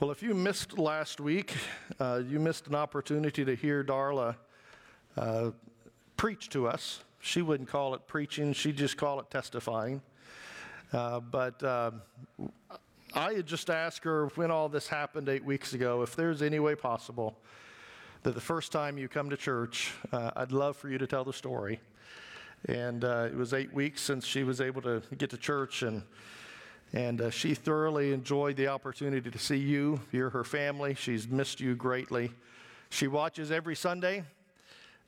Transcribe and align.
Well, 0.00 0.12
if 0.12 0.22
you 0.22 0.32
missed 0.32 0.78
last 0.78 1.18
week, 1.18 1.56
uh, 1.98 2.22
you 2.24 2.38
missed 2.38 2.68
an 2.68 2.76
opportunity 2.76 3.44
to 3.44 3.56
hear 3.56 3.82
Darla 3.82 4.36
uh, 5.16 5.50
preach 6.16 6.48
to 6.50 6.68
us. 6.68 7.02
She 7.18 7.42
wouldn't 7.42 7.68
call 7.68 7.94
it 7.94 8.06
preaching, 8.06 8.52
she'd 8.52 8.76
just 8.76 8.96
call 8.96 9.18
it 9.18 9.28
testifying. 9.28 10.00
Uh, 10.92 11.18
but 11.18 11.60
uh, 11.64 11.90
I 13.12 13.32
had 13.32 13.46
just 13.46 13.70
asked 13.70 14.04
her 14.04 14.28
when 14.36 14.52
all 14.52 14.68
this 14.68 14.86
happened 14.86 15.28
eight 15.28 15.44
weeks 15.44 15.72
ago 15.72 16.02
if 16.02 16.14
there's 16.14 16.42
any 16.42 16.60
way 16.60 16.76
possible 16.76 17.36
that 18.22 18.36
the 18.36 18.40
first 18.40 18.70
time 18.70 18.98
you 18.98 19.08
come 19.08 19.28
to 19.30 19.36
church, 19.36 19.94
uh, 20.12 20.30
I'd 20.36 20.52
love 20.52 20.76
for 20.76 20.88
you 20.88 20.98
to 20.98 21.08
tell 21.08 21.24
the 21.24 21.32
story. 21.32 21.80
And 22.66 23.02
uh, 23.02 23.26
it 23.32 23.34
was 23.34 23.52
eight 23.52 23.74
weeks 23.74 24.00
since 24.00 24.24
she 24.24 24.44
was 24.44 24.60
able 24.60 24.80
to 24.82 25.02
get 25.16 25.30
to 25.30 25.36
church 25.36 25.82
and 25.82 26.04
and 26.92 27.20
uh, 27.20 27.30
she 27.30 27.54
thoroughly 27.54 28.12
enjoyed 28.12 28.56
the 28.56 28.68
opportunity 28.68 29.30
to 29.30 29.38
see 29.38 29.58
you. 29.58 30.00
You're 30.10 30.30
her 30.30 30.44
family. 30.44 30.94
She's 30.94 31.28
missed 31.28 31.60
you 31.60 31.74
greatly. 31.74 32.30
She 32.90 33.06
watches 33.06 33.50
every 33.50 33.76
Sunday 33.76 34.24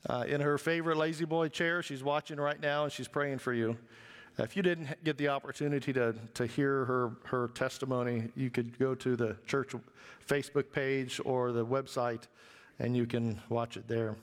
uh, 0.09 0.25
in 0.29 0.41
her 0.41 0.59
favorite 0.59 0.97
La-Z-Boy 0.97 1.49
chair. 1.49 1.83
She's 1.83 2.03
watching 2.03 2.39
right 2.39 2.61
now 2.61 2.85
and 2.85 2.93
she's 2.93 3.09
praying 3.09 3.39
for 3.39 3.53
you. 3.53 3.77
If 4.39 4.57
you 4.57 4.63
didn't 4.63 5.03
get 5.05 5.19
the 5.19 5.29
opportunity 5.29 5.93
to, 5.93 6.15
to 6.35 6.47
hear 6.47 6.85
her, 6.85 7.13
her 7.25 7.49
testimony, 7.49 8.29
you 8.37 8.51
could 8.51 8.79
go 8.79 8.95
to 8.95 9.17
the 9.17 9.37
church 9.47 9.73
Facebook 10.27 10.73
page 10.73 11.21
or 11.25 11.53
the 11.53 11.65
website 11.65 12.23
and 12.79 12.97
you 12.97 13.07
can 13.07 13.41
watch 13.49 13.77
it 13.77 13.89
there. 13.89 14.17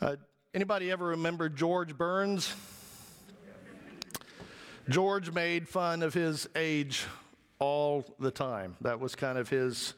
Uh, 0.00 0.16
anybody 0.54 0.90
ever 0.90 1.06
remember 1.08 1.48
George 1.48 1.96
Burns? 1.96 2.54
George 4.88 5.32
made 5.32 5.66
fun 5.66 6.02
of 6.02 6.12
his 6.12 6.48
age 6.54 7.04
all 7.58 8.04
the 8.18 8.30
time. 8.30 8.76
That 8.82 9.00
was 9.00 9.14
kind 9.14 9.38
of 9.38 9.48
his, 9.48 9.94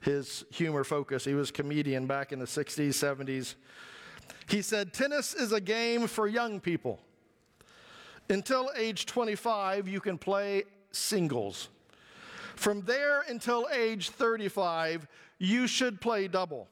his 0.00 0.44
humor 0.50 0.84
focus. 0.84 1.24
He 1.24 1.34
was 1.34 1.50
a 1.50 1.52
comedian 1.52 2.06
back 2.06 2.32
in 2.32 2.38
the 2.38 2.46
60s, 2.46 2.88
70s. 2.88 3.54
He 4.48 4.62
said, 4.62 4.94
Tennis 4.94 5.34
is 5.34 5.52
a 5.52 5.60
game 5.60 6.06
for 6.06 6.26
young 6.26 6.60
people. 6.60 7.00
Until 8.30 8.70
age 8.76 9.04
25, 9.04 9.86
you 9.86 10.00
can 10.00 10.16
play 10.16 10.64
singles. 10.92 11.68
From 12.56 12.82
there 12.82 13.24
until 13.28 13.66
age 13.72 14.10
35, 14.10 15.06
you 15.38 15.66
should 15.66 16.00
play 16.00 16.28
double. 16.28 16.68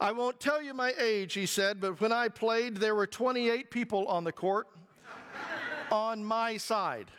I 0.00 0.12
won't 0.12 0.40
tell 0.40 0.62
you 0.62 0.72
my 0.72 0.94
age, 0.98 1.34
he 1.34 1.46
said, 1.46 1.80
but 1.80 2.00
when 2.00 2.12
I 2.12 2.28
played, 2.28 2.78
there 2.78 2.94
were 2.94 3.06
28 3.06 3.70
people 3.70 4.06
on 4.06 4.24
the 4.24 4.32
court 4.32 4.66
on 5.90 6.24
my 6.24 6.56
side. 6.56 7.10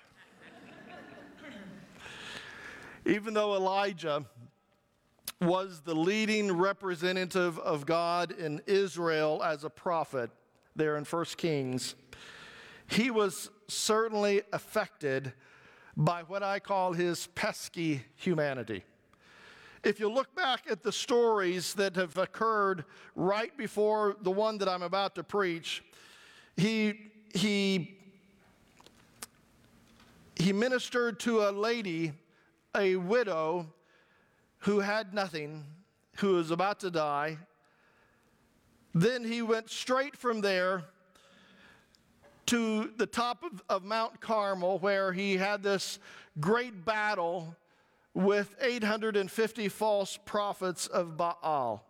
Even 3.06 3.34
though 3.34 3.56
Elijah 3.56 4.26
was 5.42 5.82
the 5.82 5.94
leading 5.94 6.52
representative 6.52 7.60
of 7.60 7.86
God 7.86 8.32
in 8.32 8.62
Israel 8.66 9.44
as 9.44 9.64
a 9.64 9.70
prophet 9.70 10.32
there 10.76 10.98
in 10.98 11.04
1 11.04 11.26
Kings, 11.38 11.96
he 12.88 13.12
was 13.12 13.50
certainly 13.68 14.42
affected 14.54 15.34
by 15.98 16.24
what 16.24 16.44
I 16.44 16.60
call 16.60 16.94
his 16.94 17.28
pesky 17.28 18.04
humanity. 18.16 18.84
If 19.84 20.00
you 20.00 20.10
look 20.12 20.36
back 20.36 20.64
at 20.70 20.82
the 20.82 20.92
stories 20.92 21.76
that 21.76 21.96
have 21.96 22.18
occurred 22.18 22.86
right 23.16 23.56
before 23.56 24.16
the 24.22 24.32
one 24.32 24.58
that 24.58 24.68
I'm 24.68 24.82
about 24.82 25.14
to 25.16 25.24
preach, 25.24 25.84
he, 26.58 27.12
he 27.34 27.98
he 30.36 30.52
ministered 30.54 31.20
to 31.22 31.48
a 31.48 31.52
lady, 31.52 32.14
a 32.76 32.96
widow, 32.96 33.68
who 34.60 34.80
had 34.80 35.14
nothing, 35.14 35.64
who 36.18 36.34
was 36.34 36.52
about 36.52 36.80
to 36.82 36.92
die. 36.92 37.38
Then 38.94 39.24
he 39.24 39.42
went 39.42 39.70
straight 39.70 40.18
from 40.18 40.42
there 40.42 40.86
to 42.48 42.92
the 42.98 43.06
top 43.06 43.44
of, 43.44 43.64
of 43.70 43.84
Mount 43.84 44.22
Carmel, 44.22 44.80
where 44.80 45.12
he 45.12 45.38
had 45.38 45.64
this 45.64 46.00
great 46.40 46.86
battle 46.86 47.56
with 48.14 48.56
850 48.62 49.70
false 49.70 50.18
prophets 50.26 50.88
of 50.88 51.18
Baal. 51.18 51.86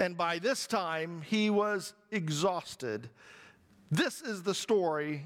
And 0.00 0.16
by 0.16 0.38
this 0.38 0.66
time, 0.66 1.22
he 1.22 1.50
was 1.50 1.94
exhausted. 2.10 3.10
This 3.90 4.20
is 4.20 4.42
the 4.42 4.54
story 4.54 5.24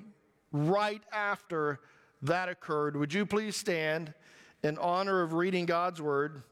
right 0.53 1.03
after 1.13 1.81
that 2.23 2.49
occurred. 2.49 2.97
Would 2.97 3.13
you 3.13 3.27
please 3.27 3.57
stand 3.57 4.15
in 4.63 4.79
honor 4.79 5.23
of 5.23 5.33
reading 5.33 5.67
God's 5.67 6.01
word? 6.01 6.43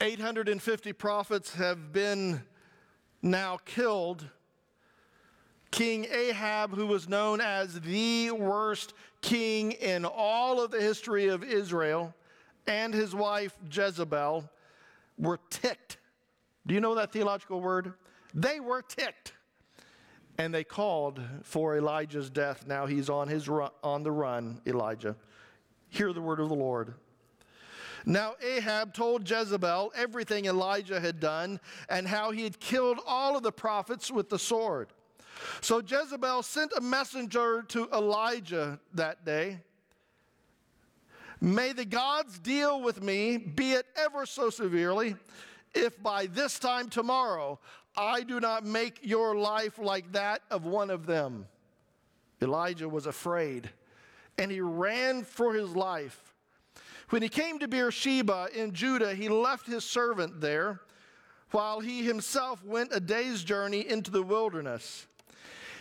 850 0.00 0.92
prophets 0.94 1.54
have 1.54 1.92
been 1.92 2.42
now 3.20 3.58
killed. 3.64 4.26
King 5.70 6.06
Ahab, 6.10 6.74
who 6.74 6.86
was 6.86 7.08
known 7.08 7.40
as 7.40 7.80
the 7.80 8.30
worst 8.30 8.94
king 9.20 9.72
in 9.72 10.04
all 10.06 10.62
of 10.62 10.70
the 10.70 10.80
history 10.80 11.28
of 11.28 11.44
Israel, 11.44 12.14
and 12.66 12.94
his 12.94 13.14
wife 13.14 13.54
Jezebel 13.70 14.48
were 15.18 15.40
ticked. 15.50 15.98
Do 16.66 16.74
you 16.74 16.80
know 16.80 16.94
that 16.94 17.12
theological 17.12 17.60
word? 17.60 17.92
They 18.32 18.60
were 18.60 18.82
ticked 18.82 19.32
and 20.38 20.54
they 20.54 20.64
called 20.64 21.20
for 21.42 21.76
Elijah's 21.76 22.30
death. 22.30 22.64
Now 22.66 22.86
he's 22.86 23.10
on, 23.10 23.28
his 23.28 23.48
run, 23.48 23.70
on 23.82 24.04
the 24.04 24.12
run, 24.12 24.60
Elijah. 24.66 25.16
Hear 25.88 26.12
the 26.12 26.20
word 26.22 26.38
of 26.38 26.48
the 26.48 26.54
Lord. 26.54 26.94
Now 28.06 28.36
Ahab 28.42 28.94
told 28.94 29.28
Jezebel 29.28 29.92
everything 29.96 30.46
Elijah 30.46 31.00
had 31.00 31.18
done 31.18 31.58
and 31.88 32.06
how 32.06 32.30
he 32.30 32.44
had 32.44 32.60
killed 32.60 33.00
all 33.04 33.36
of 33.36 33.42
the 33.42 33.52
prophets 33.52 34.10
with 34.10 34.28
the 34.28 34.38
sword. 34.38 34.88
So 35.60 35.80
Jezebel 35.80 36.42
sent 36.44 36.72
a 36.76 36.80
messenger 36.80 37.64
to 37.68 37.88
Elijah 37.92 38.78
that 38.94 39.24
day. 39.24 39.58
May 41.40 41.72
the 41.72 41.84
gods 41.84 42.38
deal 42.38 42.80
with 42.80 43.02
me, 43.02 43.36
be 43.36 43.72
it 43.72 43.86
ever 43.96 44.26
so 44.26 44.50
severely, 44.50 45.16
if 45.74 46.00
by 46.02 46.26
this 46.26 46.58
time 46.58 46.88
tomorrow 46.88 47.58
I 47.98 48.22
do 48.22 48.38
not 48.38 48.64
make 48.64 49.00
your 49.02 49.34
life 49.34 49.76
like 49.76 50.12
that 50.12 50.42
of 50.52 50.64
one 50.64 50.88
of 50.88 51.04
them. 51.04 51.48
Elijah 52.40 52.88
was 52.88 53.06
afraid 53.06 53.68
and 54.38 54.52
he 54.52 54.60
ran 54.60 55.24
for 55.24 55.52
his 55.52 55.74
life. 55.74 56.32
When 57.10 57.22
he 57.22 57.28
came 57.28 57.58
to 57.58 57.66
Beersheba 57.66 58.50
in 58.54 58.72
Judah, 58.72 59.14
he 59.14 59.28
left 59.28 59.66
his 59.66 59.84
servant 59.84 60.40
there 60.40 60.80
while 61.50 61.80
he 61.80 62.04
himself 62.04 62.64
went 62.64 62.92
a 62.92 63.00
day's 63.00 63.42
journey 63.42 63.88
into 63.88 64.12
the 64.12 64.22
wilderness. 64.22 65.08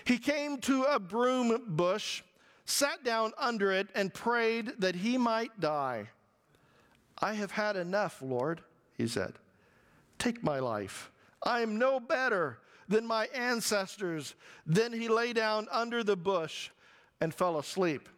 He 0.04 0.18
came 0.18 0.58
to 0.62 0.84
a 0.84 1.00
broom 1.00 1.66
bush, 1.68 2.24
sat 2.66 3.04
down 3.04 3.34
under 3.38 3.72
it, 3.72 3.90
and 3.94 4.12
prayed 4.12 4.72
that 4.80 4.96
he 4.96 5.20
might 5.20 5.60
die. 5.60 6.10
I 7.20 7.34
have 7.34 7.52
had 7.52 7.76
enough, 7.76 8.22
Lord, 8.24 8.62
he 8.98 9.08
said. 9.08 9.34
Take 10.18 10.42
my 10.42 10.60
life. 10.60 11.12
I 11.48 11.62
am 11.62 11.78
no 11.80 12.02
better 12.02 12.60
than 12.90 13.08
my 13.08 13.28
ancestors. 13.28 14.36
Then 14.66 14.92
he 14.92 15.08
lay 15.08 15.32
down 15.32 15.70
under 15.72 16.04
the 16.04 16.18
bush 16.18 16.70
and 17.22 17.34
fell 17.34 17.58
asleep. 17.58 18.10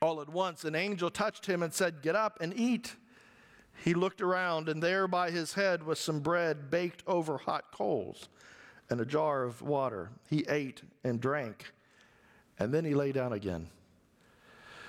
All 0.00 0.20
at 0.20 0.28
once, 0.28 0.64
an 0.64 0.76
angel 0.76 1.10
touched 1.10 1.46
him 1.46 1.62
and 1.62 1.74
said, 1.74 2.02
Get 2.02 2.14
up 2.14 2.38
and 2.40 2.54
eat. 2.56 2.94
He 3.84 3.94
looked 3.94 4.20
around, 4.22 4.68
and 4.68 4.80
there 4.80 5.08
by 5.08 5.32
his 5.32 5.54
head 5.54 5.82
was 5.82 5.98
some 5.98 6.20
bread 6.20 6.70
baked 6.70 7.02
over 7.08 7.36
hot 7.36 7.72
coals 7.72 8.28
and 8.88 9.00
a 9.00 9.04
jar 9.04 9.42
of 9.42 9.60
water. 9.60 10.10
He 10.30 10.44
ate 10.48 10.82
and 11.02 11.20
drank, 11.20 11.72
and 12.60 12.72
then 12.72 12.84
he 12.84 12.94
lay 12.94 13.10
down 13.10 13.32
again. 13.32 13.68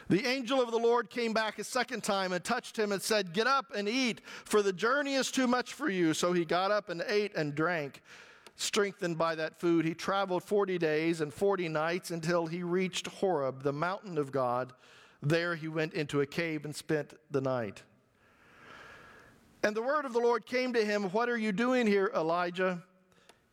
The 0.07 0.25
angel 0.25 0.61
of 0.61 0.71
the 0.71 0.77
Lord 0.77 1.09
came 1.09 1.33
back 1.33 1.57
a 1.57 1.63
second 1.63 2.03
time 2.03 2.31
and 2.31 2.43
touched 2.43 2.77
him 2.77 2.91
and 2.91 3.01
said, 3.01 3.33
Get 3.33 3.47
up 3.47 3.73
and 3.75 3.89
eat, 3.89 4.21
for 4.45 4.61
the 4.61 4.73
journey 4.73 5.15
is 5.15 5.31
too 5.31 5.47
much 5.47 5.73
for 5.73 5.89
you. 5.89 6.13
So 6.13 6.31
he 6.31 6.45
got 6.45 6.71
up 6.71 6.89
and 6.89 7.03
ate 7.07 7.35
and 7.35 7.55
drank. 7.55 8.01
Strengthened 8.55 9.17
by 9.17 9.35
that 9.35 9.59
food, 9.59 9.83
he 9.83 9.93
traveled 9.93 10.43
40 10.43 10.77
days 10.77 11.21
and 11.21 11.33
40 11.33 11.67
nights 11.69 12.11
until 12.11 12.45
he 12.45 12.63
reached 12.63 13.07
Horeb, 13.07 13.63
the 13.63 13.73
mountain 13.73 14.17
of 14.17 14.31
God. 14.31 14.73
There 15.21 15.55
he 15.55 15.67
went 15.67 15.93
into 15.93 16.21
a 16.21 16.25
cave 16.25 16.65
and 16.65 16.75
spent 16.75 17.15
the 17.31 17.41
night. 17.41 17.83
And 19.63 19.75
the 19.75 19.81
word 19.81 20.05
of 20.05 20.13
the 20.13 20.19
Lord 20.19 20.45
came 20.45 20.73
to 20.73 20.85
him, 20.85 21.05
What 21.05 21.29
are 21.29 21.37
you 21.37 21.51
doing 21.51 21.87
here, 21.87 22.11
Elijah? 22.15 22.83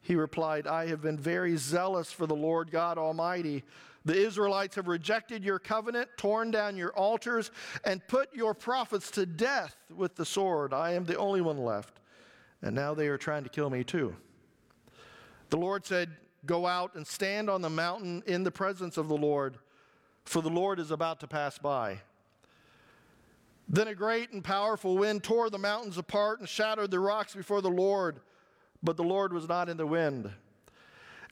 He 0.02 0.14
replied, 0.16 0.66
I 0.66 0.88
have 0.88 1.00
been 1.00 1.16
very 1.16 1.56
zealous 1.56 2.12
for 2.12 2.26
the 2.26 2.36
Lord 2.36 2.70
God 2.70 2.98
Almighty. 2.98 3.64
The 4.04 4.16
Israelites 4.16 4.74
have 4.76 4.88
rejected 4.88 5.44
your 5.44 5.58
covenant, 5.58 6.08
torn 6.16 6.50
down 6.50 6.76
your 6.76 6.92
altars, 6.92 7.50
and 7.84 8.06
put 8.08 8.34
your 8.34 8.52
prophets 8.52 9.10
to 9.12 9.26
death 9.26 9.76
with 9.94 10.16
the 10.16 10.24
sword. 10.24 10.74
I 10.74 10.92
am 10.92 11.04
the 11.04 11.16
only 11.16 11.40
one 11.40 11.58
left. 11.58 12.00
And 12.62 12.74
now 12.74 12.94
they 12.94 13.08
are 13.08 13.18
trying 13.18 13.44
to 13.44 13.48
kill 13.48 13.70
me 13.70 13.84
too. 13.84 14.14
The 15.50 15.56
Lord 15.56 15.84
said, 15.84 16.10
Go 16.44 16.66
out 16.66 16.96
and 16.96 17.06
stand 17.06 17.48
on 17.48 17.62
the 17.62 17.70
mountain 17.70 18.22
in 18.26 18.42
the 18.42 18.50
presence 18.50 18.96
of 18.96 19.06
the 19.06 19.16
Lord, 19.16 19.58
for 20.24 20.42
the 20.42 20.50
Lord 20.50 20.80
is 20.80 20.90
about 20.90 21.20
to 21.20 21.28
pass 21.28 21.56
by. 21.56 22.00
Then 23.68 23.86
a 23.86 23.94
great 23.94 24.32
and 24.32 24.42
powerful 24.42 24.98
wind 24.98 25.22
tore 25.22 25.50
the 25.50 25.58
mountains 25.58 25.98
apart 25.98 26.40
and 26.40 26.48
shattered 26.48 26.90
the 26.90 26.98
rocks 26.98 27.34
before 27.34 27.62
the 27.62 27.70
Lord, 27.70 28.20
but 28.82 28.96
the 28.96 29.04
Lord 29.04 29.32
was 29.32 29.48
not 29.48 29.68
in 29.68 29.76
the 29.76 29.86
wind. 29.86 30.30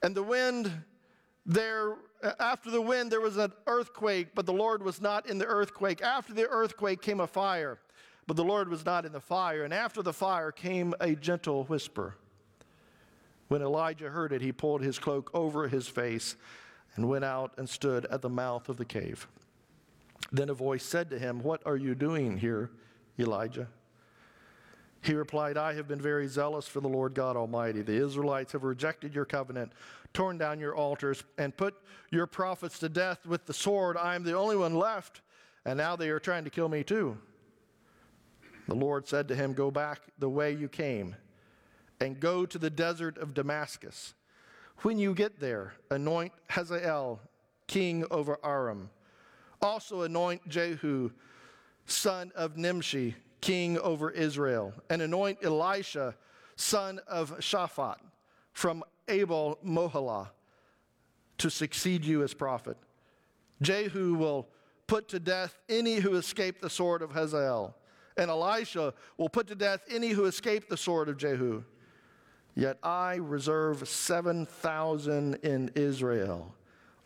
And 0.00 0.14
the 0.14 0.22
wind 0.22 0.72
there, 1.50 1.96
after 2.38 2.70
the 2.70 2.80
wind, 2.80 3.10
there 3.10 3.20
was 3.20 3.36
an 3.36 3.52
earthquake, 3.66 4.28
but 4.36 4.46
the 4.46 4.52
Lord 4.52 4.84
was 4.84 5.00
not 5.00 5.28
in 5.28 5.36
the 5.36 5.46
earthquake. 5.46 6.00
After 6.00 6.32
the 6.32 6.48
earthquake 6.48 7.02
came 7.02 7.18
a 7.18 7.26
fire, 7.26 7.80
but 8.28 8.36
the 8.36 8.44
Lord 8.44 8.68
was 8.68 8.84
not 8.84 9.04
in 9.04 9.12
the 9.12 9.20
fire. 9.20 9.64
And 9.64 9.74
after 9.74 10.00
the 10.00 10.12
fire 10.12 10.52
came 10.52 10.94
a 11.00 11.16
gentle 11.16 11.64
whisper. 11.64 12.14
When 13.48 13.62
Elijah 13.62 14.10
heard 14.10 14.32
it, 14.32 14.42
he 14.42 14.52
pulled 14.52 14.80
his 14.80 15.00
cloak 15.00 15.28
over 15.34 15.66
his 15.66 15.88
face 15.88 16.36
and 16.94 17.08
went 17.08 17.24
out 17.24 17.52
and 17.56 17.68
stood 17.68 18.06
at 18.06 18.22
the 18.22 18.28
mouth 18.28 18.68
of 18.68 18.76
the 18.76 18.84
cave. 18.84 19.26
Then 20.30 20.50
a 20.50 20.54
voice 20.54 20.84
said 20.84 21.10
to 21.10 21.18
him, 21.18 21.42
What 21.42 21.62
are 21.66 21.76
you 21.76 21.96
doing 21.96 22.36
here, 22.36 22.70
Elijah? 23.18 23.66
He 25.02 25.14
replied, 25.14 25.56
I 25.56 25.74
have 25.74 25.88
been 25.88 26.00
very 26.00 26.26
zealous 26.26 26.68
for 26.68 26.80
the 26.80 26.88
Lord 26.88 27.14
God 27.14 27.36
Almighty. 27.36 27.82
The 27.82 28.04
Israelites 28.04 28.52
have 28.52 28.64
rejected 28.64 29.14
your 29.14 29.24
covenant, 29.24 29.72
torn 30.12 30.36
down 30.36 30.60
your 30.60 30.76
altars, 30.76 31.24
and 31.38 31.56
put 31.56 31.74
your 32.10 32.26
prophets 32.26 32.78
to 32.80 32.88
death 32.88 33.24
with 33.24 33.46
the 33.46 33.54
sword. 33.54 33.96
I 33.96 34.14
am 34.14 34.24
the 34.24 34.36
only 34.36 34.56
one 34.56 34.74
left, 34.74 35.22
and 35.64 35.78
now 35.78 35.96
they 35.96 36.10
are 36.10 36.20
trying 36.20 36.44
to 36.44 36.50
kill 36.50 36.68
me 36.68 36.84
too. 36.84 37.16
The 38.68 38.74
Lord 38.74 39.08
said 39.08 39.26
to 39.28 39.34
him, 39.34 39.54
Go 39.54 39.70
back 39.70 40.00
the 40.18 40.28
way 40.28 40.52
you 40.52 40.68
came, 40.68 41.16
and 41.98 42.20
go 42.20 42.44
to 42.44 42.58
the 42.58 42.70
desert 42.70 43.16
of 43.16 43.32
Damascus. 43.32 44.14
When 44.82 44.98
you 44.98 45.14
get 45.14 45.40
there, 45.40 45.74
anoint 45.90 46.32
Hazael 46.50 47.20
king 47.66 48.04
over 48.10 48.38
Aram. 48.44 48.90
Also 49.62 50.02
anoint 50.02 50.46
Jehu, 50.48 51.10
son 51.86 52.32
of 52.34 52.56
Nimshi, 52.56 53.14
king 53.40 53.78
over 53.78 54.10
Israel, 54.10 54.74
and 54.88 55.02
anoint 55.02 55.38
Elisha, 55.42 56.14
son 56.56 57.00
of 57.06 57.38
Shaphat, 57.38 57.96
from 58.52 58.84
Abel 59.08 59.58
Meholah, 59.64 60.28
to 61.38 61.50
succeed 61.50 62.04
you 62.04 62.22
as 62.22 62.34
prophet. 62.34 62.76
Jehu 63.62 64.14
will 64.14 64.48
put 64.86 65.08
to 65.08 65.20
death 65.20 65.58
any 65.68 65.96
who 65.96 66.16
escape 66.16 66.60
the 66.60 66.70
sword 66.70 67.02
of 67.02 67.12
Hazael, 67.12 67.76
and 68.16 68.30
Elisha 68.30 68.92
will 69.16 69.28
put 69.28 69.46
to 69.46 69.54
death 69.54 69.82
any 69.88 70.08
who 70.08 70.24
escape 70.24 70.68
the 70.68 70.76
sword 70.76 71.08
of 71.08 71.16
Jehu. 71.16 71.62
Yet 72.54 72.78
I 72.82 73.14
reserve 73.14 73.88
7,000 73.88 75.36
in 75.36 75.70
Israel, 75.74 76.54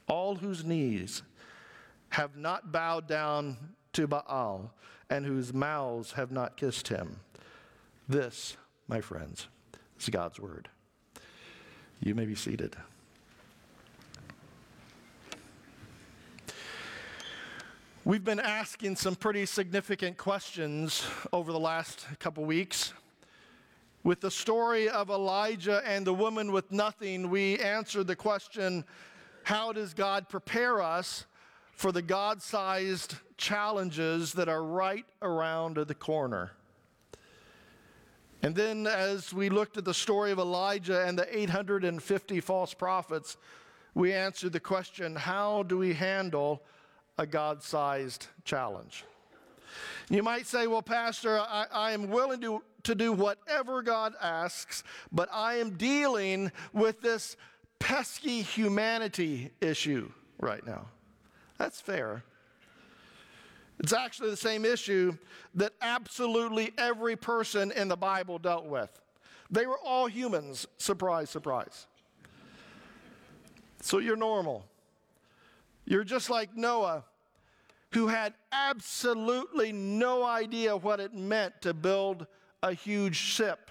all 0.09 0.35
whose 0.35 0.65
knees 0.65 1.23
have 2.09 2.37
not 2.37 2.73
bowed 2.73 3.07
down 3.07 3.57
to 3.93 4.07
Baal 4.07 4.73
and 5.11 5.25
whose 5.25 5.53
mouths 5.53 6.13
have 6.13 6.31
not 6.31 6.57
kissed 6.57 6.89
him. 6.89 7.21
This, 8.09 8.57
my 8.89 9.01
friends, 9.01 9.49
is 9.99 10.09
God's 10.09 10.41
word. 10.41 10.69
You 12.01 12.15
may 12.15 12.27
be 12.27 12.35
seated. 12.35 12.77
We've 18.07 18.25
been 18.25 18.41
asking 18.41 18.97
some 18.97 19.15
pretty 19.15 19.47
significant 19.47 20.19
questions 20.19 21.07
over 21.33 21.53
the 21.53 21.61
last 21.61 22.07
couple 22.19 22.45
weeks. 22.45 22.93
With 24.03 24.21
the 24.21 24.31
story 24.31 24.91
of 24.91 25.09
Elijah 25.09 25.81
and 25.87 26.07
the 26.07 26.13
woman 26.13 26.53
with 26.53 26.71
nothing, 26.71 27.31
we 27.31 27.59
answered 27.61 28.07
the 28.07 28.17
question 28.17 28.85
how 29.45 29.73
does 29.73 29.95
God 29.95 30.29
prepare 30.29 30.83
us 30.83 31.25
for 31.75 31.93
the 31.93 32.03
God 32.03 32.43
sized 32.43 33.17
challenges 33.37 34.33
that 34.35 34.49
are 34.49 34.63
right 34.63 35.05
around 35.23 35.77
the 35.77 35.95
corner. 35.95 36.53
And 38.43 38.55
then, 38.55 38.87
as 38.87 39.33
we 39.33 39.49
looked 39.49 39.77
at 39.79 39.85
the 39.85 39.95
story 39.95 40.31
of 40.31 40.39
Elijah 40.39 41.05
and 41.07 41.19
the 41.19 41.39
850 41.39 42.41
false 42.41 42.75
prophets, 42.75 43.37
we 43.95 44.13
answered 44.13 44.53
the 44.53 44.61
question 44.61 45.17
how 45.17 45.63
do 45.63 45.79
we 45.79 45.95
handle 45.95 46.63
a 47.17 47.27
God 47.27 47.63
sized 47.63 48.27
challenge? 48.45 49.05
You 50.11 50.23
might 50.23 50.47
say, 50.47 50.67
well, 50.67 50.83
Pastor, 50.83 51.41
I, 51.41 51.67
I, 51.73 51.93
am 51.93 52.11
willing 52.11 52.41
to, 52.43 52.63
to 52.83 52.95
do 52.95 53.13
whatever 53.13 53.83
God 53.83 54.13
asks, 54.21 54.85
but 55.11 55.29
I 55.33 55.55
am 55.55 55.71
dealing 55.77 56.53
with 56.73 57.01
this 57.01 57.37
pesky 57.79 58.43
humanity 58.43 59.51
issue 59.61 60.13
right 60.39 60.65
now. 60.67 60.87
That's 61.59 61.81
fair. 61.81 62.23
It's 63.81 63.93
actually 63.93 64.31
the 64.31 64.37
same 64.37 64.65
issue 64.65 65.17
that 65.55 65.73
absolutely 65.83 66.73
every 66.79 67.17
person 67.17 67.73
in 67.73 67.89
the 67.89 67.97
Bible 67.97 68.39
dealt 68.39 68.67
with. 68.67 68.91
They 69.51 69.67
were 69.67 69.79
all 69.85 70.07
humans. 70.07 70.67
Surprise, 70.79 71.31
surprise. 71.31 71.87
So 73.81 73.99
you're 73.99 74.17
normal. 74.17 74.65
You're 75.85 76.05
just 76.05 76.31
like 76.31 76.57
Noah, 76.57 77.05
who 77.93 78.09
had 78.09 78.35
absolutely 78.53 79.73
no 79.73 80.25
idea 80.25 80.77
what 80.77 81.01
it 81.01 81.15
meant 81.15 81.61
to 81.63 81.75
build 81.75 82.27
a 82.63 82.73
huge 82.73 83.17
ship 83.17 83.71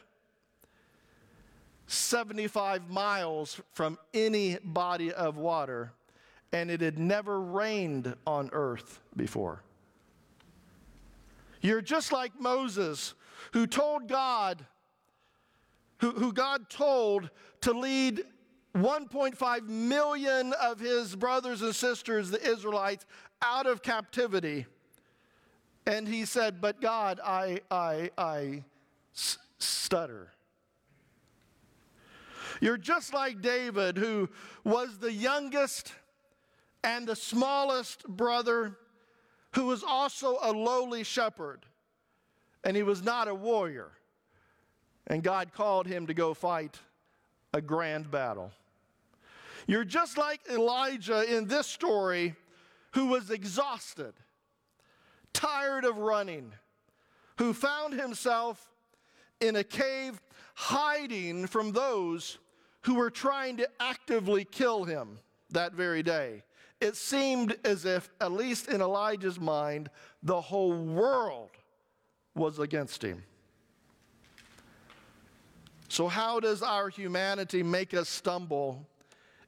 75 1.88 2.90
miles 2.90 3.62
from 3.74 3.98
any 4.14 4.58
body 4.64 5.12
of 5.12 5.38
water, 5.38 5.92
and 6.54 6.70
it 6.70 6.82
had 6.82 7.00
never 7.00 7.42
rained 7.42 8.16
on 8.28 8.50
earth 8.54 9.02
before. 9.18 9.64
You're 11.62 11.82
just 11.82 12.12
like 12.12 12.40
Moses, 12.40 13.16
who 13.54 13.66
told 13.66 14.08
God, 14.08 14.64
who, 15.98 16.12
who 16.12 16.32
God 16.32 16.70
told 16.70 17.32
to 17.62 17.72
lead 17.74 18.24
1.5 18.76 19.68
million 19.68 20.54
of 20.62 20.80
his 20.80 21.16
brothers 21.16 21.62
and 21.64 21.76
sisters, 21.76 22.30
the 22.30 22.42
Israelites, 22.48 23.06
out 23.42 23.66
of 23.66 23.82
captivity. 23.82 24.68
And 25.88 26.08
he 26.08 26.26
said, 26.26 26.62
But 26.62 26.80
God, 26.80 27.20
I, 27.24 27.62
I, 27.72 28.12
I 28.18 28.64
stutter. 29.58 30.30
You're 32.62 32.78
just 32.78 33.14
like 33.14 33.42
David, 33.42 33.98
who 33.98 34.30
was 34.64 35.00
the 35.00 35.12
youngest 35.12 35.94
and 36.84 37.08
the 37.08 37.16
smallest 37.16 38.08
brother 38.08 38.78
who 39.54 39.66
was 39.66 39.84
also 39.84 40.38
a 40.42 40.52
lowly 40.52 41.04
shepherd, 41.04 41.66
and 42.64 42.76
he 42.76 42.84
was 42.84 43.04
not 43.04 43.28
a 43.28 43.36
warrior. 43.36 43.92
And 45.08 45.22
God 45.22 45.54
called 45.54 45.88
him 45.88 46.08
to 46.08 46.14
go 46.14 46.34
fight 46.34 46.80
a 47.54 47.62
grand 47.62 48.10
battle. 48.10 48.52
You're 49.68 49.86
just 49.86 50.18
like 50.18 50.42
Elijah 50.50 51.24
in 51.36 51.48
this 51.48 51.68
story, 51.68 52.36
who 52.92 53.08
was 53.08 53.30
exhausted, 53.30 54.14
tired 55.34 55.86
of 55.86 55.98
running, 55.98 56.54
who 57.38 57.54
found 57.54 57.94
himself 57.94 58.72
in 59.40 59.56
a 59.56 59.64
cave 59.64 60.22
hiding 60.56 61.48
from 61.48 61.72
those 61.72 62.38
who 62.82 62.96
were 62.96 63.10
trying 63.10 63.58
to 63.58 63.70
actively 63.80 64.46
kill 64.46 64.84
him 64.84 65.20
that 65.50 65.74
very 65.74 66.04
day 66.04 66.44
it 66.84 66.98
seemed 66.98 67.56
as 67.64 67.86
if, 67.86 68.10
at 68.20 68.32
least 68.32 68.68
in 68.68 68.82
Elijah's 68.82 69.40
mind, 69.40 69.90
the 70.22 70.42
whole 70.42 70.74
world 70.74 71.52
was 72.36 72.60
against 72.60 73.04
him. 73.04 73.24
So, 75.88 76.08
how 76.08 76.40
does 76.40 76.62
our 76.62 76.90
humanity 76.90 77.64
make 77.64 77.94
us 77.94 78.10
stumble 78.10 78.88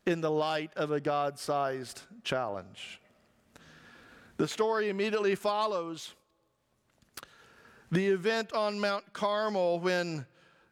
in 0.06 0.22
the 0.22 0.32
light 0.32 0.72
of 0.76 0.92
a 0.92 1.02
God 1.02 1.38
sized 1.38 2.02
challenge? 2.24 3.02
The 4.38 4.48
story 4.48 4.90
immediately 4.90 5.36
follows 5.36 6.14
the 7.92 8.08
event 8.08 8.54
on 8.54 8.80
Mount 8.80 9.12
Carmel 9.14 9.80
when 9.80 10.26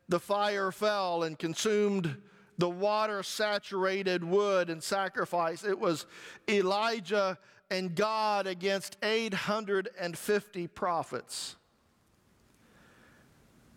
the 0.10 0.20
fire 0.20 0.72
fell 0.72 1.24
and 1.24 1.38
consumed 1.38 2.16
the 2.64 2.70
water 2.70 3.22
saturated 3.24 4.24
wood 4.24 4.70
and 4.70 4.82
sacrifice. 4.82 5.66
It 5.66 5.78
was 5.78 6.06
Elijah 6.48 7.38
and 7.70 7.94
God 7.94 8.48
against 8.48 8.96
850 9.04 10.68
prophets. 10.68 11.58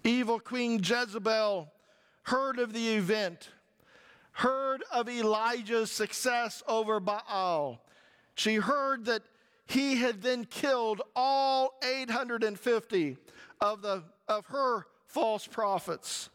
Evil 0.04 0.38
Queen 0.38 0.78
Jezebel 0.78 1.68
heard 2.22 2.60
of 2.60 2.72
the 2.72 2.94
event, 2.94 3.48
heard 4.30 4.84
of 4.92 5.08
Elijah's 5.08 5.90
success 5.90 6.62
over 6.68 7.00
Baal. 7.00 7.84
She 8.36 8.54
heard 8.54 9.06
that 9.06 9.22
he 9.66 9.96
had 9.96 10.22
then 10.22 10.44
killed 10.44 11.02
all 11.16 11.74
850 11.82 13.16
of, 13.60 13.82
the, 13.82 14.04
of 14.28 14.46
her 14.46 14.86
false 15.08 15.44
prophets. 15.44 16.30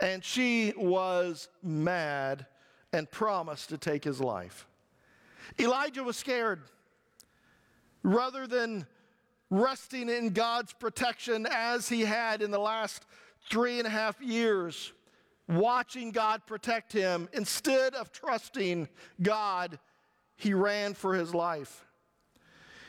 And 0.00 0.24
she 0.24 0.72
was 0.76 1.48
mad 1.62 2.46
and 2.92 3.10
promised 3.10 3.68
to 3.68 3.78
take 3.78 4.04
his 4.04 4.20
life. 4.20 4.66
Elijah 5.58 6.02
was 6.02 6.16
scared. 6.16 6.62
Rather 8.02 8.46
than 8.46 8.86
resting 9.50 10.08
in 10.08 10.30
God's 10.30 10.72
protection 10.72 11.46
as 11.50 11.88
he 11.88 12.02
had 12.02 12.40
in 12.40 12.50
the 12.50 12.58
last 12.58 13.04
three 13.50 13.78
and 13.78 13.86
a 13.86 13.90
half 13.90 14.20
years, 14.22 14.92
watching 15.48 16.12
God 16.12 16.46
protect 16.46 16.92
him, 16.92 17.28
instead 17.32 17.94
of 17.94 18.12
trusting 18.12 18.88
God, 19.20 19.78
he 20.36 20.54
ran 20.54 20.94
for 20.94 21.14
his 21.14 21.34
life. 21.34 21.84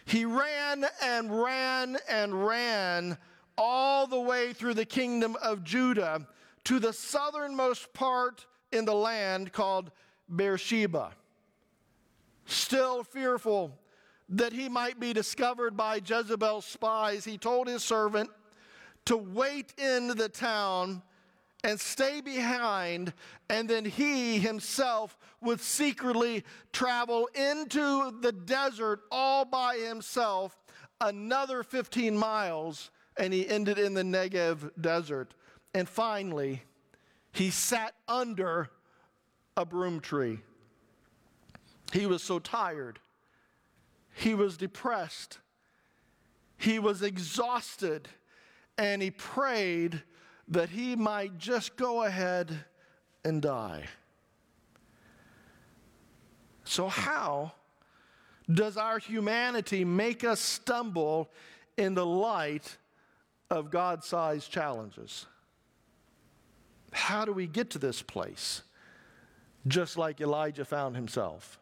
He 0.05 0.25
ran 0.25 0.85
and 1.03 1.43
ran 1.43 1.97
and 2.09 2.45
ran 2.45 3.17
all 3.57 4.07
the 4.07 4.19
way 4.19 4.53
through 4.53 4.75
the 4.75 4.85
kingdom 4.85 5.35
of 5.41 5.63
Judah 5.63 6.27
to 6.65 6.79
the 6.79 6.93
southernmost 6.93 7.93
part 7.93 8.45
in 8.71 8.85
the 8.85 8.93
land 8.93 9.51
called 9.51 9.91
Beersheba. 10.33 11.11
Still 12.45 13.03
fearful 13.03 13.77
that 14.29 14.53
he 14.53 14.69
might 14.69 14.99
be 14.99 15.13
discovered 15.13 15.75
by 15.75 15.97
Jezebel's 15.97 16.65
spies, 16.65 17.25
he 17.25 17.37
told 17.37 17.67
his 17.67 17.83
servant 17.83 18.29
to 19.05 19.17
wait 19.17 19.73
in 19.77 20.09
the 20.09 20.29
town 20.29 21.01
and 21.63 21.79
stay 21.79 22.21
behind, 22.21 23.13
and 23.49 23.69
then 23.69 23.85
he 23.85 24.39
himself 24.39 25.17
would 25.41 25.59
secretly 25.59 26.43
travel 26.71 27.29
into 27.35 28.11
the 28.21 28.31
desert 28.31 29.01
all 29.11 29.45
by 29.45 29.77
himself 29.77 30.57
another 31.01 31.63
15 31.63 32.17
miles, 32.17 32.91
and 33.17 33.33
he 33.33 33.47
ended 33.47 33.77
in 33.77 33.93
the 33.93 34.03
Negev 34.03 34.71
desert. 34.79 35.33
And 35.73 35.87
finally, 35.87 36.63
he 37.31 37.49
sat 37.49 37.93
under 38.07 38.69
a 39.55 39.65
broom 39.65 39.99
tree. 39.99 40.39
He 41.93 42.05
was 42.05 42.23
so 42.23 42.39
tired. 42.39 42.99
He 44.13 44.33
was 44.33 44.57
depressed. 44.57 45.39
He 46.57 46.79
was 46.79 47.01
exhausted. 47.01 48.07
And 48.77 49.01
he 49.01 49.11
prayed 49.11 50.03
that 50.47 50.69
he 50.69 50.95
might 50.95 51.37
just 51.37 51.75
go 51.75 52.03
ahead 52.03 52.65
and 53.23 53.41
die. 53.41 53.85
So, 56.63 56.87
how 56.87 57.53
does 58.51 58.77
our 58.77 58.99
humanity 58.99 59.85
make 59.85 60.23
us 60.23 60.39
stumble 60.39 61.29
in 61.77 61.95
the 61.95 62.05
light 62.05 62.77
of 63.49 63.71
God 63.71 64.03
sized 64.03 64.51
challenges? 64.51 65.25
How 66.91 67.25
do 67.25 67.31
we 67.31 67.47
get 67.47 67.69
to 67.71 67.79
this 67.79 68.01
place? 68.01 68.61
Just 69.67 69.97
like 69.97 70.21
Elijah 70.21 70.65
found 70.65 70.95
himself. 70.95 71.59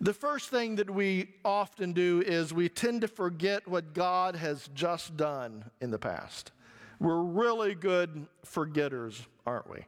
The 0.00 0.12
first 0.12 0.50
thing 0.50 0.76
that 0.76 0.90
we 0.90 1.28
often 1.44 1.92
do 1.92 2.24
is 2.26 2.52
we 2.52 2.68
tend 2.68 3.02
to 3.02 3.08
forget 3.08 3.68
what 3.68 3.94
God 3.94 4.34
has 4.34 4.68
just 4.74 5.16
done 5.16 5.64
in 5.80 5.92
the 5.92 5.98
past. 5.98 6.50
We're 6.98 7.22
really 7.22 7.76
good 7.76 8.26
forgetters, 8.44 9.24
aren't 9.46 9.70
we? 9.70 9.86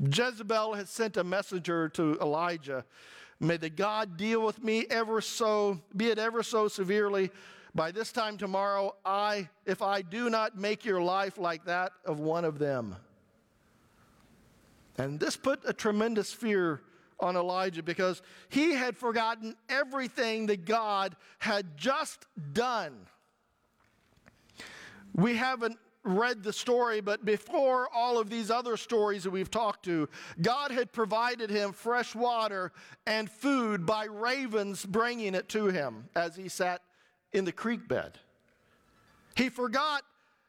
Jezebel 0.00 0.74
has 0.74 0.88
sent 0.88 1.16
a 1.16 1.24
messenger 1.24 1.88
to 1.90 2.16
Elijah. 2.20 2.84
May 3.40 3.56
the 3.56 3.70
God 3.70 4.16
deal 4.16 4.44
with 4.44 4.62
me 4.62 4.86
ever 4.88 5.20
so, 5.20 5.80
be 5.96 6.10
it 6.10 6.18
ever 6.18 6.42
so 6.42 6.68
severely. 6.68 7.30
By 7.74 7.92
this 7.92 8.10
time 8.10 8.36
tomorrow, 8.36 8.96
I, 9.04 9.48
if 9.64 9.82
I 9.82 10.02
do 10.02 10.28
not 10.28 10.58
make 10.58 10.84
your 10.84 11.00
life 11.00 11.38
like 11.38 11.64
that 11.66 11.92
of 12.04 12.18
one 12.18 12.44
of 12.44 12.58
them. 12.58 12.96
And 14.98 15.20
this 15.20 15.36
put 15.36 15.60
a 15.64 15.72
tremendous 15.72 16.32
fear 16.32 16.82
on 17.20 17.36
Elijah 17.36 17.82
because 17.82 18.22
he 18.48 18.72
had 18.72 18.96
forgotten 18.96 19.54
everything 19.68 20.46
that 20.46 20.64
God 20.64 21.14
had 21.38 21.76
just 21.76 22.26
done. 22.52 23.06
We 25.14 25.36
haven't 25.36 25.78
read 26.02 26.42
the 26.42 26.52
story, 26.52 27.00
but 27.00 27.24
before 27.24 27.88
all 27.94 28.18
of 28.18 28.30
these 28.30 28.50
other 28.50 28.76
stories 28.76 29.22
that 29.24 29.30
we've 29.30 29.50
talked 29.50 29.84
to, 29.84 30.08
God 30.40 30.70
had 30.70 30.92
provided 30.92 31.50
him 31.50 31.72
fresh 31.72 32.14
water 32.14 32.72
and 33.06 33.30
food 33.30 33.84
by 33.84 34.04
ravens 34.04 34.84
bringing 34.84 35.34
it 35.34 35.48
to 35.50 35.66
him 35.66 36.08
as 36.16 36.36
he 36.36 36.48
sat 36.48 36.80
in 37.32 37.44
the 37.44 37.52
creek 37.52 37.88
bed. 37.88 38.18
He 39.36 39.48
forgot 39.48 40.02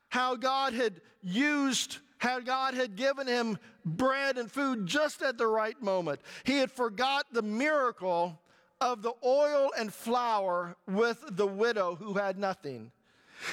how 0.10 0.36
God 0.36 0.74
had 0.74 1.02
used 1.22 1.98
how 2.22 2.40
God 2.40 2.76
had 2.76 2.96
given 2.96 3.26
him 3.26 3.58
bread 3.84 4.38
and 4.38 4.52
food 4.52 4.86
just 4.86 5.24
at 5.24 5.40
the 5.40 5.48
right 5.48 5.82
moment. 5.82 6.20
He 6.44 6.58
had 6.58 6.72
forgot 6.72 7.26
the 7.32 7.42
miracle 7.42 8.40
of 8.80 9.02
the 9.02 9.14
oil 9.26 9.72
and 9.76 9.92
flour 9.92 10.76
with 10.88 11.24
the 11.32 11.48
widow 11.48 11.96
who 11.96 12.14
had 12.14 12.38
nothing. 12.38 12.92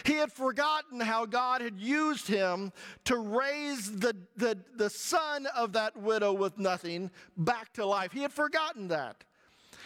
He 0.05 0.15
had 0.15 0.31
forgotten 0.31 1.01
how 1.01 1.25
God 1.25 1.63
had 1.63 1.81
used 1.81 2.29
him 2.29 2.73
to 3.05 3.17
raise 3.17 3.91
the, 3.91 4.15
the, 4.37 4.59
the 4.77 4.91
son 4.91 5.47
of 5.57 5.73
that 5.73 5.97
widow 5.97 6.35
with 6.35 6.59
nothing 6.59 7.11
back 7.39 7.73
to 7.75 7.87
life. 7.87 8.13
He 8.13 8.21
had 8.21 8.35
forgotten 8.35 8.89
that. 8.89 9.25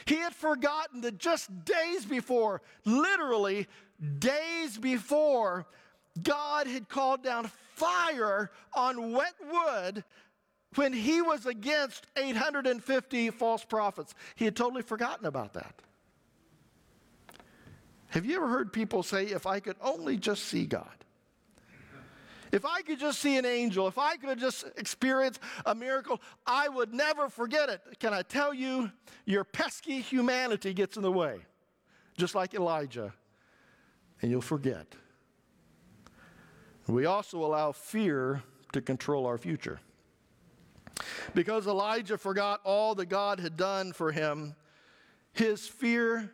He 0.05 0.17
had 0.17 0.35
forgotten 0.35 1.01
that 1.03 1.19
just 1.19 1.65
days 1.65 2.05
before, 2.05 2.63
literally 2.85 3.69
days 4.19 4.79
before, 4.79 5.67
God 6.23 6.67
had 6.67 6.89
called 6.89 7.23
down 7.23 7.51
fire 7.75 8.51
on 8.75 9.13
wet 9.13 9.35
wood 9.51 10.05
when 10.75 10.93
he 10.93 11.23
was 11.23 11.47
against 11.47 12.07
850 12.17 13.31
false 13.31 13.65
prophets. 13.65 14.15
He 14.35 14.45
had 14.45 14.57
totally 14.57 14.83
forgotten 14.83 15.27
about 15.27 15.53
that. 15.55 15.75
Have 18.09 18.27
you 18.27 18.37
ever 18.37 18.49
heard 18.49 18.73
people 18.73 19.03
say, 19.03 19.27
if 19.27 19.47
I 19.47 19.61
could 19.61 19.77
only 19.81 20.17
just 20.19 20.45
see 20.45 20.67
God? 20.67 21.02
If 22.53 22.67
I 22.67 22.83
could 22.83 23.01
just 23.01 23.19
see 23.21 23.39
an 23.39 23.47
angel, 23.47 23.89
if 23.89 23.97
I 23.97 24.17
could 24.17 24.39
just 24.39 24.65
experience 24.77 25.41
a 25.65 25.75
miracle, 25.75 26.21
I 26.47 26.69
would 26.69 26.93
never 26.93 27.31
forget 27.31 27.71
it. 27.71 27.81
Can 27.99 28.13
I 28.13 28.21
tell 28.21 28.53
you, 28.53 28.93
your 29.25 29.43
pesky 29.43 30.03
humanity 30.03 30.75
gets 30.75 30.97
in 30.97 31.03
the 31.03 31.11
way, 31.11 31.39
just 32.19 32.35
like 32.35 32.53
Elijah, 32.53 33.15
and 34.21 34.31
you'll 34.31 34.43
forget. 34.43 34.87
We 36.87 37.07
also 37.07 37.43
allow 37.43 37.73
fear 37.73 38.43
to 38.73 38.83
control 38.83 39.25
our 39.27 39.39
future. 39.39 39.81
Because 41.35 41.67
Elijah 41.67 42.19
forgot 42.19 42.61
all 42.65 42.95
that 42.97 43.07
God 43.07 43.41
had 43.41 43.57
done 43.57 43.95
for 43.95 44.13
him, 44.13 44.55
his 45.33 45.67
fear 45.67 46.31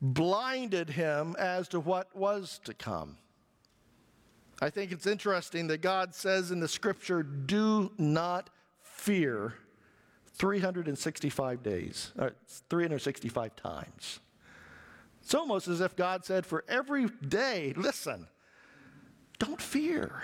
blinded 0.00 0.90
him 0.90 1.34
as 1.38 1.66
to 1.68 1.80
what 1.80 2.14
was 2.14 2.60
to 2.64 2.74
come. 2.74 3.16
I 4.60 4.70
think 4.70 4.92
it's 4.92 5.06
interesting 5.06 5.66
that 5.68 5.80
God 5.80 6.14
says 6.14 6.50
in 6.50 6.60
the 6.60 6.68
scripture, 6.68 7.22
do 7.22 7.90
not 7.98 8.50
fear 8.82 9.54
365 10.34 11.62
days, 11.62 12.12
uh, 12.18 12.30
365 12.68 13.56
times. 13.56 14.20
It's 15.22 15.34
almost 15.34 15.68
as 15.68 15.80
if 15.80 15.96
God 15.96 16.24
said, 16.24 16.44
for 16.44 16.64
every 16.68 17.06
day, 17.26 17.72
listen, 17.76 18.26
don't 19.38 19.60
fear. 19.60 20.22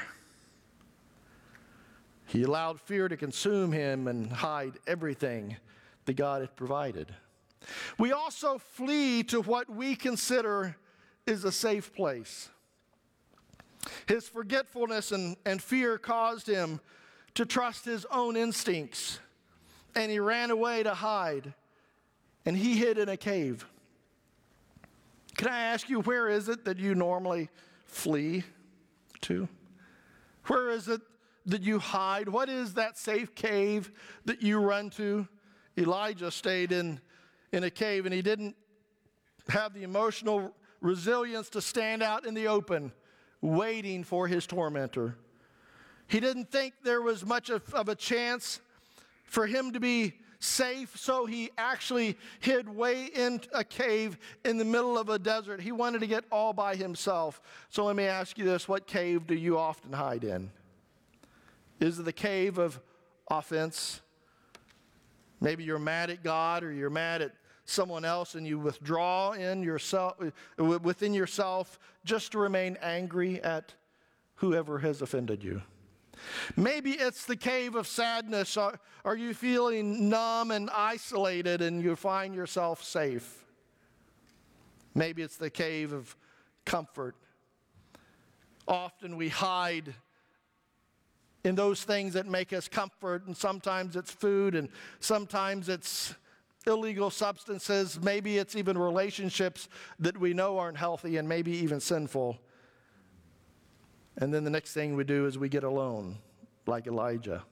He 2.27 2.43
allowed 2.43 2.81
fear 2.81 3.09
to 3.09 3.17
consume 3.17 3.73
him 3.73 4.07
and 4.07 4.31
hide 4.31 4.75
everything 4.87 5.57
that 6.05 6.15
God 6.15 6.43
had 6.43 6.55
provided. 6.55 7.13
We 7.99 8.13
also 8.13 8.59
flee 8.59 9.23
to 9.25 9.41
what 9.41 9.69
we 9.69 9.97
consider 9.97 10.77
is 11.27 11.45
a 11.45 11.53
safe 11.53 11.93
place. 11.95 12.49
His 14.07 14.29
forgetfulness 14.29 15.13
and, 15.13 15.37
and 15.45 15.63
fear 15.63 15.99
caused 15.99 16.47
him 16.47 16.81
to 17.35 17.47
trust 17.47 17.85
his 17.85 18.07
own 18.11 18.37
instincts, 18.37 19.21
and 19.95 20.11
he 20.11 20.19
ran 20.19 20.51
away 20.51 20.83
to 20.83 20.95
hide, 20.95 21.55
and 22.45 22.57
he 22.57 22.77
hid 22.77 22.99
in 22.99 23.09
a 23.09 23.17
cave. 23.17 23.67
Can 25.37 25.49
I 25.49 25.61
ask 25.61 25.89
you, 25.89 26.01
where 26.01 26.29
is 26.29 26.49
it 26.49 26.65
that 26.65 26.79
you 26.79 26.95
normally 26.95 27.49
flee? 27.87 28.45
to? 29.23 29.49
Where 30.47 30.71
is 30.71 30.89
it 30.89 31.01
that 31.47 31.63
you 31.63 31.79
hide? 31.79 32.29
What 32.29 32.49
is 32.49 32.75
that 32.75 32.99
safe 32.99 33.35
cave 33.35 33.93
that 34.25 34.43
you 34.43 34.59
run 34.59 34.91
to? 34.91 35.29
Elijah 35.79 36.31
stayed 36.31 36.73
in, 36.73 37.01
in 37.53 37.65
a 37.65 37.71
cave 37.71 38.07
and 38.07 38.15
he 38.15 38.23
didn't 38.23 38.57
have 39.49 39.73
the 39.73 39.83
emotional 39.83 40.55
resilience 40.81 41.49
to 41.51 41.61
stand 41.61 42.03
out 42.03 42.27
in 42.27 42.35
the 42.35 42.49
open 42.49 42.93
waiting 43.41 44.05
for 44.05 44.27
his 44.29 44.47
tormentor. 44.47 45.17
He 46.07 46.21
didn't 46.21 46.51
think 46.51 46.75
there 46.83 47.01
was 47.01 47.25
much 47.25 47.51
of, 47.51 47.73
of 47.75 47.89
a 47.89 47.95
chance 47.95 48.61
for 49.25 49.47
him 49.47 49.73
to 49.73 49.81
be 49.81 50.15
safe, 50.41 50.97
so 50.97 51.27
he 51.27 51.51
actually 51.57 52.17
hid 52.41 52.69
way 52.69 53.07
in 53.07 53.41
a 53.53 53.63
cave 53.63 54.19
in 54.45 54.59
the 54.59 54.65
middle 54.65 54.99
of 54.99 55.09
a 55.09 55.19
desert. 55.19 55.61
He 55.61 55.71
wanted 55.71 56.01
to 56.01 56.07
get 56.07 56.25
all 56.33 56.53
by 56.53 56.75
himself. 56.75 57.41
So 57.69 57.85
let 57.85 57.95
me 57.95 58.05
ask 58.05 58.39
you 58.39 58.45
this 58.45 58.67
what 58.67 58.87
cave 58.87 59.27
do 59.27 59.35
you 59.35 59.59
often 59.59 59.93
hide 59.93 60.25
in? 60.25 60.51
Is 61.79 61.99
it 61.99 62.05
the 62.05 62.13
cave 62.13 62.59
of 62.59 62.81
offense? 63.31 64.01
Maybe 65.41 65.65
you're 65.65 65.79
mad 65.79 66.11
at 66.11 66.23
God 66.23 66.65
or 66.65 66.73
you're 66.73 66.91
mad 66.91 67.23
at 67.23 67.33
someone 67.71 68.05
else 68.05 68.35
and 68.35 68.47
you 68.47 68.59
withdraw 68.59 69.33
in 69.33 69.63
yourself, 69.63 70.15
uh, 70.21 70.65
within 70.65 71.15
yourself 71.15 71.79
just 72.05 72.33
to 72.33 72.39
remain 72.39 72.77
angry 72.83 73.43
at 73.43 73.75
whoever 74.37 74.79
has 74.79 75.03
offended 75.03 75.43
you. 75.43 75.63
Maybe 76.57 76.93
it's 76.93 77.25
the 77.25 77.37
cave 77.37 77.75
of 77.75 77.87
sadness. 77.87 78.57
Are, 78.57 78.79
are 79.05 79.17
you 79.17 79.33
feeling 79.35 80.09
numb 80.09 80.51
and 80.51 80.69
isolated 80.71 81.63
and 81.63 81.83
you 81.83 81.97
find 81.97 82.35
yourself 82.35 82.83
safe? 82.83 83.45
Maybe 84.95 85.23
it's 85.23 85.37
the 85.37 85.51
cave 85.51 85.93
of 85.93 86.17
comfort. 86.65 87.15
Often 88.67 89.17
we 89.17 89.29
hide 89.29 89.95
in 91.43 91.55
those 91.55 91.85
things 91.85 92.15
that 92.15 92.27
make 92.27 92.53
us 92.53 92.69
comfort, 92.69 93.27
and 93.27 93.35
sometimes 93.35 93.97
it's 93.97 94.11
food, 94.11 94.55
and 94.55 94.69
sometimes 95.01 95.69
it's 95.69 96.15
illegal 96.67 97.11
substances. 97.11 98.01
Maybe 98.01 98.39
it's 98.39 98.57
even 98.57 98.77
relationships 98.77 99.69
that 99.99 100.19
we 100.19 100.35
know 100.35 100.59
aren't 100.59 100.77
healthy 100.77 101.17
and 101.17 101.29
maybe 101.29 101.53
even 101.53 101.81
sinful. 101.81 102.39
And 104.19 104.33
then 104.33 104.45
the 104.45 104.51
next 104.51 104.73
thing 104.75 104.97
we 104.97 105.05
do 105.05 105.27
is 105.27 105.39
we 105.39 105.49
get 105.49 105.65
alone, 105.65 106.19
like 106.67 106.87
Elijah. 106.87 107.43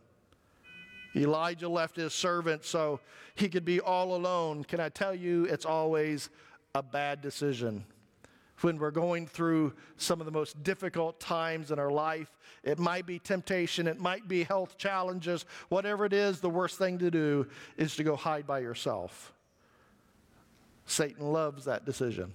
Elijah 1.16 1.68
left 1.68 1.96
his 1.96 2.12
servant 2.12 2.64
so 2.64 3.00
he 3.34 3.48
could 3.48 3.64
be 3.64 3.80
all 3.80 4.14
alone. 4.14 4.64
Can 4.64 4.80
I 4.80 4.90
tell 4.90 5.14
you, 5.14 5.44
it's 5.46 5.64
always 5.64 6.28
a 6.74 6.82
bad 6.82 7.22
decision 7.22 7.84
when 8.60 8.78
we're 8.78 8.90
going 8.90 9.26
through 9.26 9.72
some 9.96 10.20
of 10.20 10.26
the 10.26 10.32
most 10.32 10.62
difficult 10.62 11.20
times 11.20 11.70
in 11.70 11.78
our 11.78 11.90
life. 11.90 12.38
It 12.62 12.78
might 12.78 13.06
be 13.06 13.18
temptation, 13.18 13.86
it 13.86 13.98
might 13.98 14.26
be 14.26 14.42
health 14.44 14.76
challenges, 14.78 15.44
whatever 15.68 16.04
it 16.04 16.12
is, 16.12 16.40
the 16.40 16.50
worst 16.50 16.78
thing 16.78 16.98
to 16.98 17.10
do 17.10 17.46
is 17.76 17.96
to 17.96 18.04
go 18.04 18.16
hide 18.16 18.46
by 18.46 18.58
yourself. 18.60 19.32
Satan 20.86 21.32
loves 21.32 21.64
that 21.66 21.84
decision. 21.84 22.32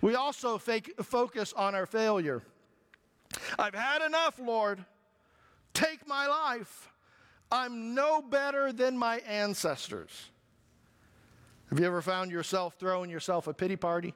We 0.00 0.14
also 0.14 0.58
focus 0.58 1.52
on 1.54 1.74
our 1.74 1.86
failure. 1.86 2.42
I've 3.58 3.74
had 3.74 4.04
enough, 4.04 4.38
Lord. 4.38 4.84
Take 5.74 6.06
my 6.06 6.26
life. 6.26 6.90
I'm 7.50 7.94
no 7.94 8.22
better 8.22 8.72
than 8.72 8.96
my 8.96 9.18
ancestors. 9.20 10.30
Have 11.70 11.80
you 11.80 11.86
ever 11.86 12.02
found 12.02 12.30
yourself 12.30 12.74
throwing 12.78 13.10
yourself 13.10 13.46
a 13.46 13.54
pity 13.54 13.76
party? 13.76 14.14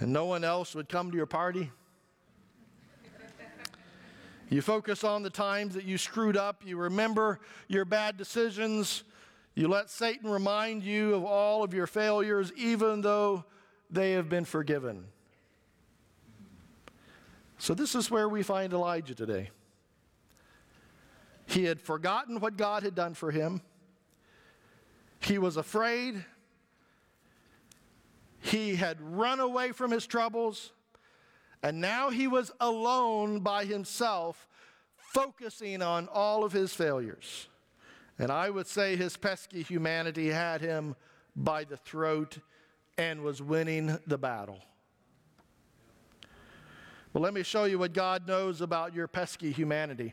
And 0.00 0.12
no 0.12 0.26
one 0.26 0.44
else 0.44 0.74
would 0.74 0.88
come 0.88 1.10
to 1.10 1.16
your 1.16 1.26
party. 1.26 1.70
You 4.50 4.62
focus 4.62 5.04
on 5.04 5.22
the 5.22 5.30
times 5.30 5.74
that 5.74 5.84
you 5.84 5.98
screwed 5.98 6.36
up. 6.36 6.62
You 6.64 6.76
remember 6.76 7.40
your 7.66 7.84
bad 7.84 8.16
decisions. 8.16 9.02
You 9.54 9.68
let 9.68 9.90
Satan 9.90 10.30
remind 10.30 10.82
you 10.82 11.14
of 11.14 11.24
all 11.24 11.64
of 11.64 11.72
your 11.72 11.86
failures, 11.86 12.52
even 12.56 13.00
though 13.00 13.44
they 13.90 14.12
have 14.12 14.28
been 14.28 14.44
forgiven. 14.44 15.06
So, 17.58 17.72
this 17.74 17.94
is 17.94 18.10
where 18.10 18.28
we 18.28 18.42
find 18.42 18.72
Elijah 18.72 19.14
today. 19.14 19.50
He 21.46 21.64
had 21.64 21.80
forgotten 21.80 22.40
what 22.40 22.56
God 22.56 22.82
had 22.82 22.94
done 22.94 23.14
for 23.14 23.30
him, 23.30 23.62
he 25.20 25.38
was 25.38 25.56
afraid, 25.56 26.24
he 28.44 28.76
had 28.76 29.00
run 29.00 29.40
away 29.40 29.72
from 29.72 29.90
his 29.90 30.06
troubles, 30.06 30.72
and 31.62 31.80
now 31.80 32.10
he 32.10 32.28
was 32.28 32.52
alone 32.60 33.40
by 33.40 33.64
himself, 33.64 34.46
focusing 34.96 35.80
on 35.80 36.08
all 36.12 36.44
of 36.44 36.52
his 36.52 36.74
failures. 36.74 37.48
And 38.18 38.30
I 38.30 38.50
would 38.50 38.66
say 38.66 38.96
his 38.96 39.16
pesky 39.16 39.62
humanity 39.62 40.28
had 40.28 40.60
him 40.60 40.94
by 41.34 41.64
the 41.64 41.78
throat 41.78 42.36
and 42.98 43.22
was 43.22 43.40
winning 43.40 43.98
the 44.06 44.18
battle. 44.18 44.58
Well, 47.14 47.22
let 47.22 47.32
me 47.32 47.44
show 47.44 47.64
you 47.64 47.78
what 47.78 47.94
God 47.94 48.28
knows 48.28 48.60
about 48.60 48.94
your 48.94 49.08
pesky 49.08 49.52
humanity 49.52 50.12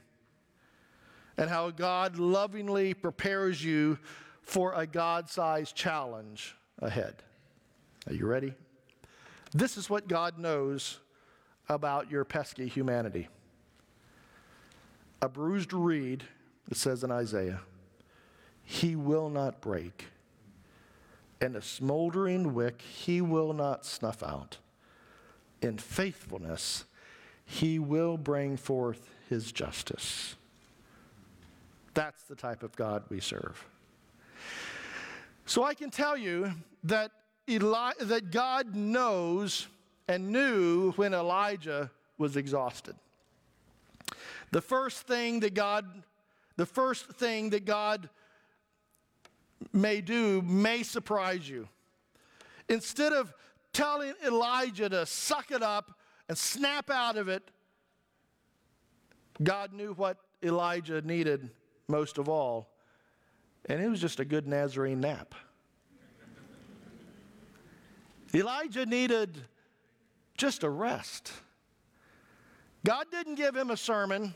and 1.35 1.49
how 1.49 1.69
God 1.69 2.15
lovingly 2.15 2.93
prepares 2.93 3.61
you 3.61 3.99
for 4.41 4.73
a 4.73 4.87
God 4.87 5.29
sized 5.29 5.75
challenge 5.75 6.55
ahead. 6.79 7.23
Are 8.07 8.13
you 8.13 8.25
ready? 8.25 8.53
This 9.53 9.77
is 9.77 9.89
what 9.89 10.07
God 10.07 10.37
knows 10.37 10.99
about 11.69 12.09
your 12.09 12.25
pesky 12.25 12.67
humanity. 12.67 13.27
A 15.21 15.29
bruised 15.29 15.71
reed, 15.71 16.23
it 16.69 16.77
says 16.77 17.03
in 17.03 17.11
Isaiah, 17.11 17.61
he 18.63 18.95
will 18.95 19.29
not 19.29 19.61
break, 19.61 20.05
and 21.39 21.55
a 21.55 21.61
smoldering 21.61 22.53
wick 22.53 22.81
he 22.81 23.21
will 23.21 23.53
not 23.53 23.85
snuff 23.85 24.23
out. 24.23 24.57
In 25.61 25.77
faithfulness, 25.77 26.85
he 27.45 27.77
will 27.77 28.17
bring 28.17 28.57
forth 28.57 29.09
his 29.29 29.51
justice. 29.51 30.35
That's 31.93 32.23
the 32.23 32.35
type 32.35 32.63
of 32.63 32.75
God 32.75 33.03
we 33.09 33.19
serve. 33.19 33.63
So 35.45 35.63
I 35.63 35.73
can 35.73 35.91
tell 35.91 36.15
you 36.15 36.53
that 36.85 37.11
Eli- 37.49 37.93
that 37.99 38.31
God 38.31 38.75
knows 38.75 39.67
and 40.07 40.31
knew 40.31 40.91
when 40.91 41.13
Elijah 41.13 41.91
was 42.17 42.37
exhausted. 42.37 42.95
The 44.51 44.61
first 44.61 45.07
thing 45.07 45.39
that 45.41 45.53
God, 45.53 45.85
the 46.57 46.65
first 46.65 47.05
thing 47.13 47.49
that 47.51 47.65
God 47.65 48.09
may 49.73 50.01
do 50.01 50.41
may 50.41 50.83
surprise 50.83 51.47
you. 51.47 51.67
Instead 52.69 53.13
of 53.13 53.33
telling 53.73 54.13
Elijah 54.25 54.89
to 54.89 55.05
suck 55.05 55.51
it 55.51 55.63
up 55.63 55.97
and 56.27 56.37
snap 56.37 56.89
out 56.89 57.17
of 57.17 57.27
it, 57.27 57.49
God 59.41 59.73
knew 59.73 59.93
what 59.93 60.17
Elijah 60.43 61.01
needed 61.01 61.49
most 61.87 62.17
of 62.17 62.29
all, 62.29 62.69
and 63.65 63.81
it 63.81 63.87
was 63.87 64.01
just 64.01 64.19
a 64.19 64.25
good 64.25 64.47
Nazarene 64.47 65.01
nap. 65.01 65.35
Elijah 68.33 68.85
needed 68.85 69.37
just 70.37 70.63
a 70.63 70.69
rest. 70.69 71.31
God 72.85 73.05
didn't 73.11 73.35
give 73.35 73.55
him 73.55 73.69
a 73.69 73.77
sermon. 73.77 74.35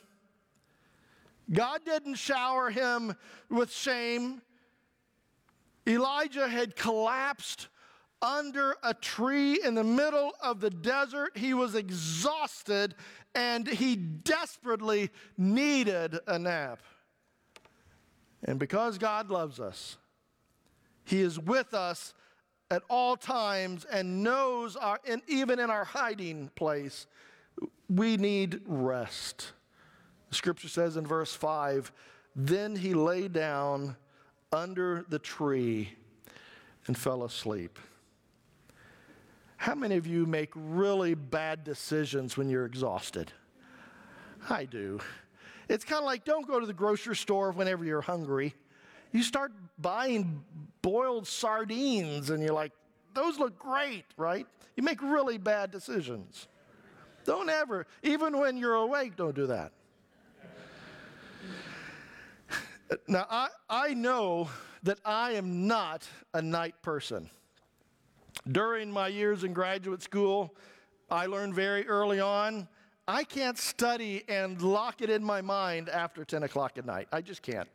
God 1.51 1.81
didn't 1.85 2.15
shower 2.15 2.69
him 2.69 3.15
with 3.49 3.71
shame. 3.71 4.41
Elijah 5.87 6.47
had 6.47 6.75
collapsed 6.75 7.67
under 8.21 8.75
a 8.83 8.93
tree 8.93 9.59
in 9.63 9.75
the 9.75 9.83
middle 9.83 10.31
of 10.41 10.59
the 10.59 10.69
desert. 10.69 11.37
He 11.37 11.53
was 11.53 11.75
exhausted 11.75 12.95
and 13.35 13.67
he 13.67 13.95
desperately 13.95 15.11
needed 15.37 16.17
a 16.27 16.39
nap. 16.39 16.79
And 18.45 18.59
because 18.59 18.97
God 18.97 19.29
loves 19.29 19.59
us, 19.59 19.97
He 21.03 21.21
is 21.21 21.39
with 21.39 21.73
us 21.73 22.13
at 22.71 22.83
all 22.89 23.15
times 23.15 23.85
and 23.85 24.23
knows 24.23 24.75
our, 24.75 24.99
and 25.07 25.21
even 25.27 25.59
in 25.59 25.69
our 25.69 25.83
hiding 25.83 26.49
place, 26.55 27.07
we 27.89 28.17
need 28.17 28.61
rest. 28.65 29.53
The 30.29 30.35
scripture 30.35 30.67
says 30.67 30.97
in 30.97 31.05
verse 31.05 31.33
5 31.33 31.91
Then 32.35 32.75
he 32.75 32.93
lay 32.93 33.27
down 33.27 33.95
under 34.51 35.05
the 35.09 35.19
tree 35.19 35.93
and 36.87 36.97
fell 36.97 37.23
asleep. 37.23 37.77
How 39.57 39.75
many 39.75 39.95
of 39.95 40.05
you 40.05 40.25
make 40.25 40.51
really 40.53 41.15
bad 41.15 41.63
decisions 41.63 42.37
when 42.37 42.49
you're 42.49 42.65
exhausted? 42.65 43.31
I 44.49 44.65
do. 44.65 44.99
It's 45.69 45.83
kind 45.83 45.99
of 45.99 46.05
like 46.05 46.25
don't 46.25 46.47
go 46.47 46.59
to 46.59 46.65
the 46.65 46.73
grocery 46.73 47.15
store 47.15 47.51
whenever 47.51 47.83
you're 47.83 48.01
hungry. 48.01 48.53
You 49.11 49.23
start 49.23 49.51
buying 49.79 50.43
boiled 50.85 51.25
sardines 51.25 52.29
and 52.29 52.43
you're 52.43 52.53
like, 52.53 52.71
those 53.15 53.39
look 53.39 53.57
great, 53.57 54.05
right? 54.17 54.45
You 54.75 54.83
make 54.83 55.01
really 55.01 55.39
bad 55.39 55.71
decisions. 55.71 56.47
Don't 57.23 57.49
ever, 57.49 57.87
even 58.03 58.37
when 58.37 58.55
you're 58.55 58.75
awake, 58.75 59.15
don't 59.15 59.33
do 59.33 59.47
that. 59.47 59.71
Now, 63.07 63.25
I, 63.31 63.47
I 63.67 63.93
know 63.95 64.47
that 64.83 64.99
I 65.03 65.31
am 65.31 65.65
not 65.65 66.07
a 66.35 66.41
night 66.41 66.79
person. 66.83 67.31
During 68.51 68.91
my 68.91 69.07
years 69.07 69.43
in 69.43 69.53
graduate 69.53 70.03
school, 70.03 70.55
I 71.09 71.25
learned 71.25 71.55
very 71.55 71.87
early 71.87 72.19
on 72.19 72.67
I 73.07 73.23
can't 73.23 73.57
study 73.57 74.23
and 74.27 74.61
lock 74.61 75.01
it 75.01 75.09
in 75.09 75.23
my 75.23 75.41
mind 75.41 75.89
after 75.89 76.23
10 76.23 76.43
o'clock 76.43 76.77
at 76.77 76.85
night. 76.85 77.07
I 77.11 77.21
just 77.21 77.41
can't. 77.41 77.69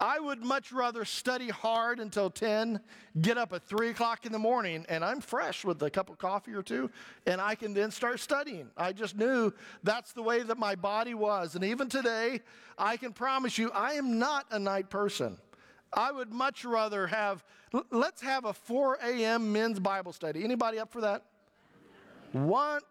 I 0.00 0.20
would 0.20 0.44
much 0.44 0.70
rather 0.70 1.04
study 1.04 1.48
hard 1.48 1.98
until 1.98 2.30
10, 2.30 2.80
get 3.20 3.36
up 3.36 3.52
at 3.52 3.64
3 3.64 3.90
o'clock 3.90 4.26
in 4.26 4.32
the 4.32 4.38
morning, 4.38 4.86
and 4.88 5.04
I'm 5.04 5.20
fresh 5.20 5.64
with 5.64 5.82
a 5.82 5.90
cup 5.90 6.08
of 6.08 6.18
coffee 6.18 6.54
or 6.54 6.62
two, 6.62 6.90
and 7.26 7.40
I 7.40 7.56
can 7.56 7.74
then 7.74 7.90
start 7.90 8.20
studying. 8.20 8.70
I 8.76 8.92
just 8.92 9.16
knew 9.16 9.52
that's 9.82 10.12
the 10.12 10.22
way 10.22 10.42
that 10.42 10.56
my 10.56 10.76
body 10.76 11.14
was. 11.14 11.56
And 11.56 11.64
even 11.64 11.88
today, 11.88 12.40
I 12.78 12.96
can 12.96 13.12
promise 13.12 13.58
you, 13.58 13.72
I 13.72 13.94
am 13.94 14.20
not 14.20 14.46
a 14.52 14.58
night 14.58 14.88
person. 14.88 15.36
I 15.92 16.12
would 16.12 16.32
much 16.32 16.64
rather 16.64 17.08
have, 17.08 17.44
let's 17.90 18.20
have 18.20 18.44
a 18.44 18.52
4 18.52 18.98
a.m. 19.02 19.52
men's 19.52 19.80
Bible 19.80 20.12
study. 20.12 20.44
Anybody 20.44 20.78
up 20.78 20.92
for 20.92 21.00
that? 21.00 21.24
One, 22.32 22.82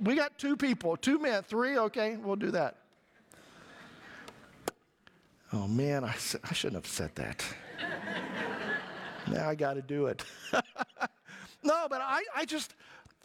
we 0.00 0.14
got 0.14 0.38
two 0.38 0.56
people, 0.56 0.96
two 0.96 1.18
men, 1.18 1.42
three, 1.42 1.76
okay, 1.76 2.16
we'll 2.16 2.36
do 2.36 2.52
that. 2.52 2.76
Oh 5.52 5.66
man, 5.66 6.04
I, 6.04 6.14
I 6.44 6.52
shouldn't 6.52 6.84
have 6.84 6.92
said 6.92 7.14
that. 7.14 7.44
now 9.28 9.48
I 9.48 9.54
got 9.54 9.74
to 9.74 9.82
do 9.82 10.06
it. 10.06 10.22
no, 11.62 11.86
but 11.88 12.02
I, 12.02 12.22
I 12.36 12.44
just, 12.44 12.74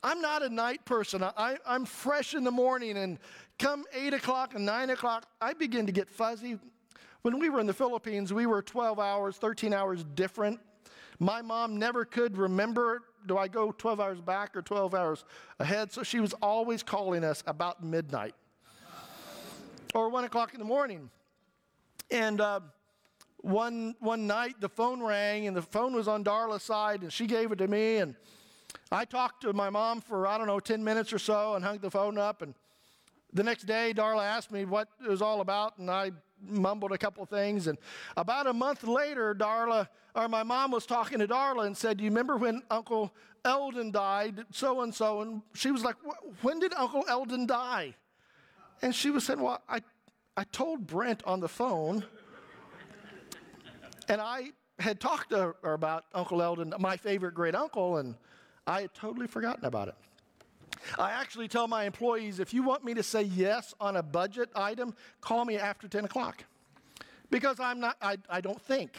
I'm 0.04 0.22
not 0.22 0.42
a 0.42 0.50
night 0.50 0.86
person. 0.86 1.22
I, 1.22 1.58
I'm 1.66 1.84
fresh 1.84 2.34
in 2.34 2.46
the 2.46 2.52
morning, 2.52 2.98
and 2.98 3.20
come 3.60 3.84
8 3.94 4.14
o'clock 4.14 4.56
and 4.56 4.66
9 4.66 4.92
o'clock, 4.92 5.26
I 5.42 5.54
begin 5.54 5.86
to 5.86 5.92
get 5.92 6.10
fuzzy. 6.10 6.60
When 7.24 7.40
we 7.40 7.50
were 7.50 7.60
in 7.60 7.68
the 7.68 7.74
Philippines, 7.74 8.34
we 8.34 8.46
were 8.46 8.62
12 8.62 9.00
hours, 9.00 9.36
13 9.38 9.74
hours 9.74 10.06
different. 10.16 10.62
My 11.20 11.42
mom 11.42 11.78
never 11.78 12.06
could 12.06 12.38
remember 12.38 13.04
do 13.26 13.38
I 13.38 13.48
go 13.48 13.72
12 13.72 14.00
hours 14.02 14.20
back 14.20 14.56
or 14.56 14.62
12 14.62 14.94
hours 14.94 15.24
ahead? 15.60 15.92
So 15.92 16.04
she 16.04 16.20
was 16.20 16.34
always 16.42 16.84
calling 16.84 17.24
us 17.24 17.42
about 17.48 17.84
midnight 17.84 18.36
or 19.94 20.10
1 20.10 20.26
o'clock 20.26 20.54
in 20.54 20.60
the 20.60 20.66
morning. 20.66 21.10
And 22.12 22.42
uh, 22.42 22.60
one, 23.38 23.96
one 24.00 24.28
night 24.28 24.56
the 24.60 24.70
phone 24.70 25.02
rang 25.02 25.48
and 25.48 25.56
the 25.56 25.62
phone 25.62 25.94
was 25.94 26.08
on 26.08 26.24
Darla's 26.24 26.64
side 26.64 27.02
and 27.02 27.12
she 27.12 27.28
gave 27.28 27.52
it 27.52 27.58
to 27.58 27.68
me. 27.68 27.98
And 27.98 28.16
I 28.92 29.06
talked 29.06 29.42
to 29.42 29.54
my 29.54 29.70
mom 29.70 30.02
for, 30.02 30.28
I 30.28 30.38
don't 30.38 30.48
know, 30.48 30.60
10 30.60 30.84
minutes 30.84 31.12
or 31.14 31.20
so 31.20 31.56
and 31.56 31.64
hung 31.64 31.80
the 31.80 31.92
phone 31.92 32.18
up. 32.18 32.42
And 32.42 32.54
the 33.34 33.44
next 33.44 33.64
day, 33.64 33.94
Darla 33.96 34.24
asked 34.24 34.52
me 34.52 34.66
what 34.66 34.88
it 35.04 35.10
was 35.10 35.22
all 35.22 35.42
about, 35.42 35.78
and 35.80 35.90
I 35.90 36.12
mumbled 36.48 36.92
a 36.92 36.98
couple 36.98 37.26
things. 37.26 37.68
And 37.68 37.78
about 38.16 38.48
a 38.48 38.54
month 38.54 38.84
later, 38.84 39.34
Darla, 39.34 39.88
or 40.16 40.28
my 40.28 40.44
mom 40.44 40.72
was 40.72 40.86
talking 40.86 41.20
to 41.20 41.28
Darla 41.28 41.66
and 41.66 41.76
said, 41.76 41.98
Do 41.98 42.04
you 42.04 42.12
remember 42.12 42.38
when 42.38 42.62
Uncle 42.70 43.12
Eldon 43.44 43.92
died, 43.92 44.46
so 44.52 44.82
and 44.82 44.94
so? 44.94 45.22
And 45.22 45.42
she 45.56 45.72
was 45.72 45.84
like, 45.84 45.96
When 46.42 46.60
did 46.60 46.74
Uncle 46.76 47.04
Eldon 47.10 47.48
die? 47.48 47.96
And 48.82 48.94
she 48.94 49.10
was 49.10 49.26
saying, 49.26 49.40
Well, 49.40 49.62
I, 49.68 49.82
I 50.36 50.46
told 50.46 50.88
Brent 50.88 51.24
on 51.26 51.40
the 51.40 51.48
phone, 51.48 52.04
and 54.10 54.20
I 54.20 54.52
had 54.80 55.00
talked 55.00 55.30
to 55.30 55.54
her 55.62 55.74
about 55.74 56.06
Uncle 56.14 56.42
Eldon, 56.42 56.74
my 56.80 56.98
favorite 56.98 57.36
great 57.36 57.54
uncle, 57.54 57.98
and 57.98 58.16
I 58.66 58.82
had 58.82 58.94
totally 58.96 59.28
forgotten 59.28 59.66
about 59.66 59.90
it. 59.90 59.96
I 60.98 61.12
actually 61.12 61.48
tell 61.48 61.68
my 61.68 61.86
employees 61.86 62.40
if 62.40 62.52
you 62.52 62.64
want 62.64 62.84
me 62.84 62.96
to 62.96 63.04
say 63.04 63.22
yes 63.22 63.76
on 63.80 63.96
a 63.98 64.04
budget 64.04 64.50
item, 64.56 64.96
call 65.22 65.46
me 65.46 65.58
after 65.58 65.88
10 65.88 66.06
o'clock. 66.06 66.44
Because 67.30 67.60
I'm 67.60 67.80
not, 67.80 67.98
I, 68.02 68.18
I 68.28 68.42
don't 68.42 68.62
think. 68.62 68.98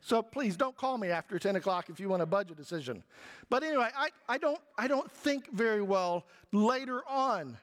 So 0.00 0.20
please 0.20 0.54
don't 0.54 0.76
call 0.76 0.98
me 0.98 1.08
after 1.08 1.38
10 1.38 1.56
o'clock 1.56 1.88
if 1.88 1.98
you 1.98 2.10
want 2.10 2.22
a 2.22 2.26
budget 2.26 2.58
decision. 2.58 3.02
But 3.48 3.62
anyway, 3.62 3.88
I, 3.96 4.10
I, 4.28 4.36
don't, 4.36 4.60
I 4.76 4.86
don't 4.86 5.10
think 5.10 5.50
very 5.50 5.82
well 5.82 6.26
later 6.52 7.00
on. 7.08 7.56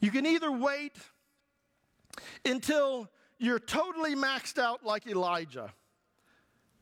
You 0.00 0.10
can 0.10 0.26
either 0.26 0.52
wait 0.52 0.94
until 2.44 3.08
you're 3.38 3.58
totally 3.58 4.14
maxed 4.14 4.58
out 4.58 4.84
like 4.84 5.06
Elijah 5.06 5.72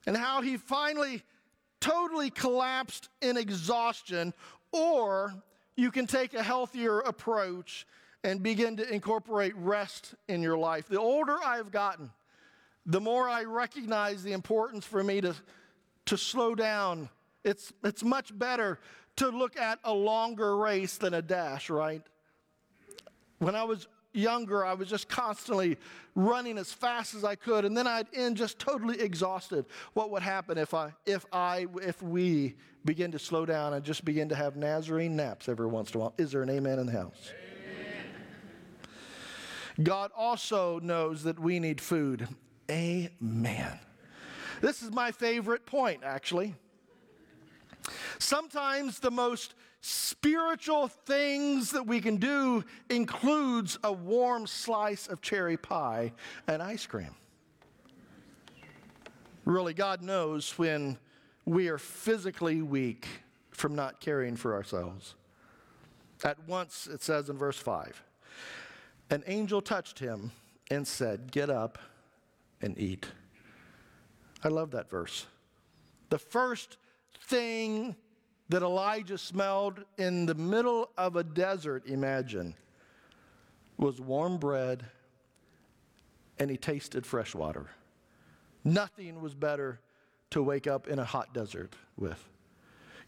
and 0.07 0.16
how 0.16 0.40
he 0.40 0.57
finally 0.57 1.22
totally 1.81 2.31
collapsed 2.31 3.09
in 3.20 3.37
exhaustion, 3.37 4.33
or 4.72 5.35
you 5.77 5.90
can 5.90 6.07
take 6.07 6.35
a 6.35 6.42
healthier 6.42 7.01
approach 7.01 7.87
and 8.25 8.42
begin 8.42 8.77
to 8.77 8.92
incorporate 8.92 9.55
rest 9.57 10.14
in 10.29 10.42
your 10.42 10.57
life. 10.57 10.88
The 10.88 10.99
older 10.99 11.38
I've 11.44 11.70
gotten, 11.70 12.11
the 12.87 13.01
more 13.01 13.29
I 13.29 13.44
recognize 13.44 14.22
the 14.22 14.33
importance 14.33 14.85
for 14.85 15.03
me 15.03 15.20
to, 15.20 15.35
to 16.07 16.16
slow 16.16 16.55
down. 16.55 17.09
It's, 17.44 17.72
it's 17.85 18.03
much 18.03 18.37
better 18.37 18.81
to 19.16 19.29
look 19.29 19.57
at 19.57 19.79
a 19.85 19.92
longer 19.92 20.57
race 20.57 20.96
than 20.99 21.14
a 21.14 21.22
dash, 21.22 21.70
right? 21.70 22.03
When 23.38 23.55
I 23.55 23.64
was 23.64 23.87
younger, 24.16 24.64
I 24.64 24.74
was 24.74 24.88
just 24.88 25.09
constantly 25.09 25.76
running 26.14 26.59
as 26.59 26.72
fast 26.72 27.14
as 27.14 27.24
I 27.24 27.35
could, 27.35 27.64
and 27.64 27.76
then 27.76 27.87
I'd 27.87 28.07
end 28.14 28.37
just 28.37 28.59
totally 28.59 29.00
exhausted. 29.00 29.66
What 29.92 30.11
would 30.11 30.22
happen 30.22 30.59
if 30.59 30.74
I, 30.74 30.92
if 31.05 31.26
I, 31.33 31.66
if 31.83 32.02
we 32.02 32.57
begin 32.85 33.12
to 33.12 33.18
slow 33.18 33.44
down 33.44 33.74
and 33.74 33.85
just 33.85 34.05
begin 34.05 34.29
to 34.31 34.35
have 34.35 34.57
Nazarene 34.57 35.16
naps 35.16 35.48
every 35.48 35.66
once 35.66 35.90
in 35.90 35.96
a 35.96 36.05
while? 36.05 36.14
Is 36.18 36.33
there 36.33 36.42
an 36.42 36.50
amen 36.50 36.79
in 36.79 36.87
the 36.87 36.92
house? 36.92 37.33
Amen. 37.33 38.94
God 39.83 40.11
also 40.16 40.81
knows 40.81 41.22
that 41.24 41.38
we 41.38 41.61
need 41.61 41.81
food. 41.81 42.29
Amen. 42.70 43.79
This 44.61 44.83
is 44.83 44.90
my 44.90 45.12
favorite 45.12 45.66
point, 45.66 46.02
actually. 46.05 46.55
Sometimes 48.18 48.98
the 48.98 49.11
most 49.11 49.55
spiritual 49.87 50.88
things 50.88 51.70
that 51.70 51.87
we 51.87 52.01
can 52.01 52.16
do 52.16 52.64
includes 52.90 53.79
a 53.85 53.92
warm 53.92 54.44
slice 54.44 55.07
of 55.07 55.20
cherry 55.20 55.57
pie 55.57 56.12
and 56.49 56.61
ice 56.61 56.85
cream. 56.87 57.14
Really, 59.44 59.75
God 59.75 60.03
knows 60.03 60.59
when 60.59 60.99
we 61.44 61.68
are 61.68 61.79
physically 61.79 62.62
weak 62.62 63.07
from 63.53 63.77
not 63.77 64.01
caring 64.01 64.35
for 64.35 64.55
ourselves. 64.55 65.14
At 66.25 66.37
once, 66.49 66.88
it 66.88 67.01
says 67.01 67.31
in 67.31 67.38
verse 67.38 67.59
5 67.59 68.03
an 69.11 69.22
angel 69.29 69.62
touched 69.62 70.01
him 70.01 70.33
and 70.68 70.85
said, 70.85 71.31
Get 71.31 71.49
up 71.49 71.79
and 72.61 72.77
eat. 72.77 73.07
I 74.42 74.49
love 74.49 74.72
that 74.72 74.90
verse. 74.90 75.27
The 76.09 76.18
first 76.18 76.77
thing 77.29 77.94
that 78.49 78.63
Elijah 78.63 79.19
smelled 79.19 79.85
in 79.99 80.27
the 80.27 80.35
middle 80.35 80.91
of 80.97 81.17
a 81.17 81.25
desert, 81.25 81.87
imagine, 81.87 82.55
was 83.77 84.01
warm 84.01 84.39
bread 84.39 84.85
and 86.39 86.51
he 86.51 86.57
tasted 86.57 87.05
fresh 87.05 87.35
water. 87.35 87.67
Nothing 88.65 89.21
was 89.21 89.35
better 89.35 89.81
to 90.31 90.43
wake 90.43 90.67
up 90.67 90.89
in 90.89 90.99
a 90.99 91.05
hot 91.05 91.33
desert 91.33 91.75
with. 91.97 92.23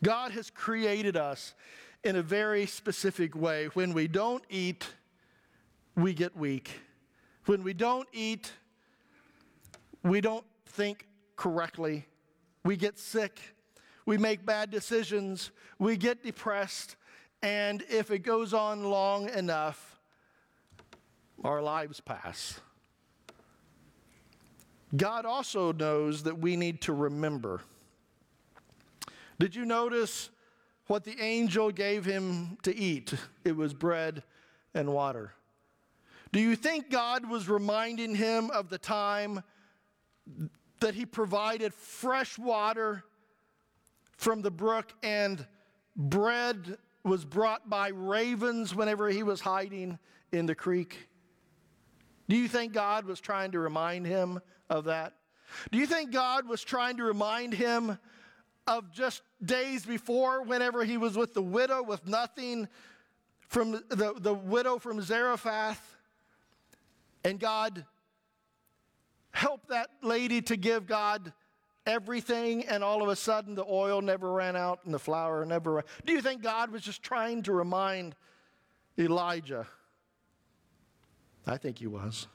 God 0.03 0.33
has 0.33 0.51
created 0.51 1.17
us 1.17 1.55
in 2.05 2.17
a 2.17 2.23
very 2.23 2.67
specific 2.67 3.35
way. 3.35 3.67
When 3.75 3.93
we 3.93 4.09
don't 4.09 4.45
eat, 4.49 4.87
we 5.97 6.15
get 6.15 6.37
weak. 6.37 6.71
When 7.47 7.63
we 7.63 7.75
don't 7.75 8.09
eat, 8.13 8.53
we 10.05 10.21
don't 10.21 10.45
think 10.67 11.07
correctly. 11.37 12.07
We 12.65 12.77
get 12.77 12.99
sick 12.99 13.41
we 14.09 14.17
make 14.17 14.47
bad 14.47 14.71
decisions, 14.71 15.51
we 15.79 15.95
get 15.95 16.23
depressed, 16.23 16.97
and 17.43 17.85
if 17.91 18.11
it 18.11 18.21
goes 18.21 18.55
on 18.55 18.85
long 18.85 19.29
enough, 19.29 20.01
our 21.45 21.61
lives 21.61 22.01
pass. 22.01 22.59
God 24.97 25.27
also 25.27 25.75
knows 25.75 26.23
that 26.23 26.39
we 26.39 26.57
need 26.57 26.81
to 26.81 26.95
remember. 26.95 27.61
Did 29.39 29.55
you 29.55 29.67
notice 29.67 30.31
what 30.87 31.05
the 31.05 31.21
angel 31.21 31.71
gave 31.71 32.07
him 32.07 32.57
to 32.63 32.75
eat? 32.75 33.13
It 33.45 33.57
was 33.57 33.75
bread 33.75 34.23
and 34.73 34.95
water. 34.95 35.35
Do 36.33 36.41
you 36.41 36.57
think 36.57 36.89
God 36.89 37.29
was 37.29 37.47
reminding 37.47 38.15
him 38.15 38.51
of 38.53 38.71
the 38.71 38.79
time 38.79 39.43
that 40.81 40.95
he 40.95 41.05
provided 41.05 41.75
fresh 41.75 42.39
water 42.39 43.05
from 44.19 44.43
the 44.43 44.51
brook, 44.51 44.93
and 45.03 45.47
bread 45.97 46.77
was 47.05 47.25
brought 47.25 47.71
by 47.71 47.89
ravens 47.89 48.75
whenever 48.75 49.09
he 49.09 49.23
was 49.23 49.41
hiding 49.41 49.99
in 50.33 50.45
the 50.45 50.55
creek? 50.55 51.09
Do 52.29 52.37
you 52.37 52.49
think 52.49 52.75
God 52.75 53.07
was 53.07 53.21
trying 53.21 53.53
to 53.53 53.59
remind 53.59 54.07
him 54.07 54.41
of 54.69 54.85
that? 54.85 55.15
Do 55.71 55.79
you 55.79 55.87
think 55.87 56.11
God 56.11 56.47
was 56.47 56.63
trying 56.63 56.99
to 56.99 57.05
remind 57.05 57.55
him 57.55 57.97
of 58.67 58.93
just 58.93 59.23
days 59.43 59.87
before, 59.87 60.43
whenever 60.43 60.85
he 60.85 60.99
was 60.99 61.17
with 61.17 61.33
the 61.33 61.41
widow 61.41 61.83
with 61.83 62.07
nothing 62.07 62.69
from 63.47 63.71
the, 63.89 64.15
the 64.19 64.35
widow 64.35 64.79
from 64.79 65.01
Zarephath? 65.01 65.97
And 67.25 67.41
God 67.41 67.87
helped 69.31 69.69
that 69.69 69.91
lady 70.03 70.43
to 70.43 70.57
give 70.57 70.87
God 70.87 71.33
everything, 71.89 72.65
and 72.67 72.85
all 72.85 73.03
of 73.03 73.09
a 73.09 73.17
sudden 73.17 73.55
the 73.55 73.65
oil 73.65 74.01
never 74.01 74.31
ran 74.31 74.55
out 74.55 74.81
and 74.85 74.95
the 74.95 74.99
flour 74.99 75.45
never 75.45 75.73
ran. 75.73 75.85
Do 76.05 76.13
you 76.13 76.21
think 76.21 76.43
God 76.43 76.71
was 76.71 76.83
just 76.83 77.03
trying 77.03 77.43
to 77.45 77.53
remind 77.53 78.15
Elijah? 78.99 79.67
I 81.47 81.57
think 81.57 81.79
he 81.79 81.87
was. 81.87 82.27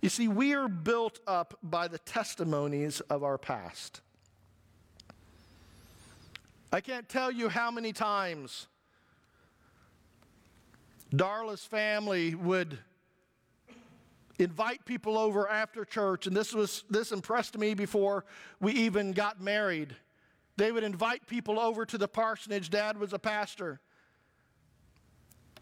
You 0.00 0.08
see, 0.08 0.28
we 0.28 0.54
are 0.54 0.68
built 0.68 1.18
up 1.26 1.58
by 1.62 1.88
the 1.88 1.98
testimonies 1.98 3.00
of 3.00 3.22
our 3.22 3.36
past. 3.36 4.00
I 6.72 6.80
can't 6.80 7.08
tell 7.08 7.30
you 7.32 7.48
how 7.48 7.70
many 7.70 7.92
times 7.92 8.68
Darla's 11.12 11.64
family 11.64 12.36
would 12.36 12.78
invite 14.40 14.84
people 14.84 15.18
over 15.18 15.48
after 15.48 15.84
church, 15.84 16.26
and 16.26 16.36
this 16.36 16.52
was 16.52 16.84
this 16.90 17.12
impressed 17.12 17.56
me 17.58 17.74
before 17.74 18.24
we 18.60 18.72
even 18.72 19.12
got 19.12 19.40
married. 19.40 19.94
They 20.56 20.72
would 20.72 20.84
invite 20.84 21.26
people 21.26 21.58
over 21.58 21.86
to 21.86 21.96
the 21.96 22.08
parsonage. 22.08 22.70
Dad 22.70 22.98
was 22.98 23.12
a 23.12 23.18
pastor. 23.18 23.80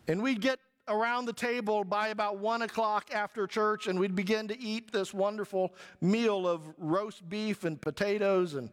And 0.08 0.22
we'd 0.22 0.40
get 0.40 0.58
around 0.88 1.26
the 1.26 1.32
table 1.32 1.84
by 1.84 2.08
about 2.08 2.38
one 2.38 2.62
o'clock 2.62 3.10
after 3.12 3.46
church, 3.46 3.86
and 3.86 3.98
we'd 4.00 4.16
begin 4.16 4.48
to 4.48 4.58
eat 4.58 4.90
this 4.90 5.12
wonderful 5.12 5.74
meal 6.00 6.48
of 6.48 6.62
roast 6.78 7.28
beef 7.28 7.64
and 7.64 7.80
potatoes 7.80 8.54
and 8.54 8.70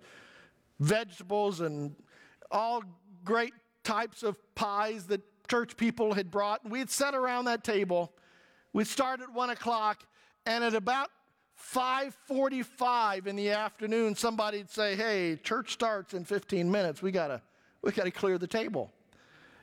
vegetables 0.80 1.62
and 1.62 1.96
all 2.50 2.84
great 3.24 3.54
types 3.84 4.24
of 4.24 4.38
pies 4.56 5.06
that 5.08 5.22
church 5.48 5.78
people 5.78 6.14
had 6.14 6.32
brought. 6.32 6.64
And 6.64 6.72
we'd 6.72 6.90
sit 6.90 7.14
around 7.14 7.46
that 7.46 7.64
table. 7.64 8.14
We'd 8.76 8.88
start 8.88 9.22
at 9.22 9.32
one 9.32 9.52
o'clock, 9.52 10.04
and 10.46 10.62
at 10.62 10.74
about 10.74 11.10
5:45 11.56 13.26
in 13.26 13.38
the 13.38 13.52
afternoon, 13.52 14.18
somebody'd 14.18 14.70
say, 14.70 14.98
"Hey, 14.98 15.38
church 15.38 15.72
starts 15.72 16.14
in 16.14 16.26
15 16.26 16.70
minutes. 16.70 17.02
We 17.02 17.14
gotta, 17.14 17.42
we 17.82 17.94
gotta 17.94 18.12
clear 18.12 18.38
the 18.38 18.48
table." 18.48 18.92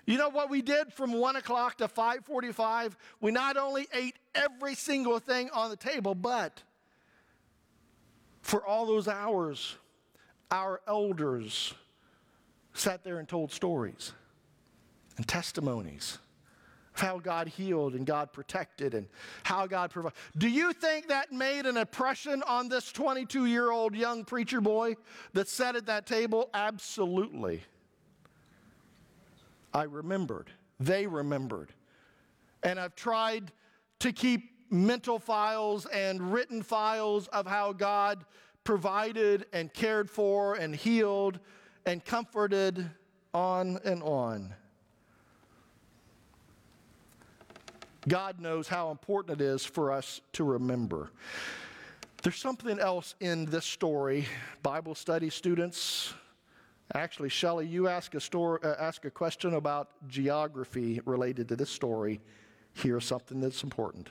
You 0.06 0.16
know 0.16 0.30
what 0.30 0.48
we 0.48 0.62
did 0.62 0.94
from 0.94 1.12
1 1.12 1.36
o'clock 1.36 1.76
to 1.76 1.88
5:45? 1.88 2.96
We 3.20 3.32
not 3.32 3.58
only 3.58 3.86
ate 3.92 4.16
every 4.34 4.74
single 4.74 5.18
thing 5.18 5.50
on 5.50 5.68
the 5.68 5.76
table, 5.76 6.14
but 6.14 6.62
for 8.40 8.64
all 8.64 8.86
those 8.86 9.08
hours, 9.08 9.76
our 10.50 10.80
elders 10.86 11.74
sat 12.72 13.04
there 13.04 13.18
and 13.18 13.28
told 13.28 13.52
stories 13.52 14.14
and 15.18 15.28
testimonies 15.28 16.18
how 16.92 17.18
God 17.18 17.48
healed 17.48 17.94
and 17.94 18.06
God 18.06 18.32
protected 18.32 18.94
and 18.94 19.06
how 19.44 19.66
God 19.66 19.90
provided. 19.90 20.16
Do 20.36 20.48
you 20.48 20.72
think 20.72 21.08
that 21.08 21.32
made 21.32 21.66
an 21.66 21.76
impression 21.76 22.42
on 22.46 22.68
this 22.68 22.92
22 22.92 23.46
year 23.46 23.70
old 23.70 23.94
young 23.94 24.24
preacher 24.24 24.60
boy 24.60 24.96
that 25.32 25.48
sat 25.48 25.76
at 25.76 25.86
that 25.86 26.06
table? 26.06 26.50
Absolutely. 26.54 27.62
I 29.72 29.84
remembered. 29.84 30.50
They 30.78 31.06
remembered. 31.06 31.72
And 32.62 32.78
I've 32.78 32.94
tried 32.94 33.52
to 34.00 34.12
keep 34.12 34.50
mental 34.70 35.18
files 35.18 35.86
and 35.86 36.32
written 36.32 36.62
files 36.62 37.28
of 37.28 37.46
how 37.46 37.72
God 37.72 38.24
provided 38.64 39.46
and 39.52 39.72
cared 39.72 40.10
for 40.10 40.54
and 40.54 40.74
healed 40.74 41.40
and 41.86 42.04
comforted 42.04 42.88
on 43.34 43.78
and 43.84 44.02
on. 44.02 44.54
God 48.08 48.40
knows 48.40 48.66
how 48.66 48.90
important 48.90 49.40
it 49.40 49.44
is 49.44 49.64
for 49.64 49.92
us 49.92 50.20
to 50.32 50.44
remember. 50.44 51.10
There's 52.22 52.36
something 52.36 52.78
else 52.78 53.14
in 53.20 53.46
this 53.46 53.64
story, 53.64 54.26
Bible 54.62 54.94
study 54.94 55.30
students. 55.30 56.14
Actually, 56.94 57.28
Shelley, 57.28 57.66
you 57.66 57.88
ask 57.88 58.14
a, 58.14 58.20
story, 58.20 58.58
uh, 58.62 58.74
ask 58.78 59.04
a 59.04 59.10
question 59.10 59.54
about 59.54 59.90
geography 60.08 61.00
related 61.04 61.48
to 61.48 61.56
this 61.56 61.70
story. 61.70 62.20
Here's 62.74 63.04
something 63.04 63.40
that's 63.40 63.62
important. 63.62 64.08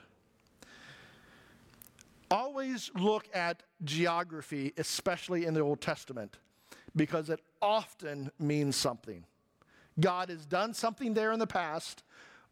Always 2.30 2.92
look 2.96 3.28
at 3.34 3.64
geography, 3.84 4.74
especially 4.78 5.46
in 5.46 5.54
the 5.54 5.60
Old 5.60 5.82
Testament, 5.82 6.38
because 6.96 7.30
it 7.30 7.42
often 7.62 8.32
means 8.40 8.76
something. 8.78 9.26
God 10.00 10.30
has 10.30 10.46
done 10.46 10.74
something 10.74 11.14
there 11.14 11.34
in 11.34 11.40
the 11.40 11.48
past, 11.48 12.04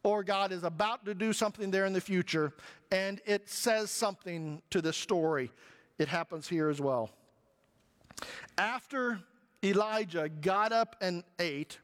or 0.03 0.23
God 0.23 0.51
is 0.51 0.63
about 0.63 1.05
to 1.05 1.13
do 1.13 1.33
something 1.33 1.71
there 1.71 1.85
in 1.85 1.93
the 1.93 2.01
future, 2.01 2.53
and 2.91 3.21
it 3.25 3.49
says 3.49 3.91
something 3.91 4.61
to 4.69 4.81
the 4.81 4.93
story. 4.93 5.51
It 5.97 6.07
happens 6.07 6.47
here 6.47 6.69
as 6.69 6.79
well. 6.79 7.09
After 8.57 9.19
Elijah 9.63 10.29
got 10.29 10.71
up 10.71 10.95
and 11.01 11.23
ate, 11.37 11.79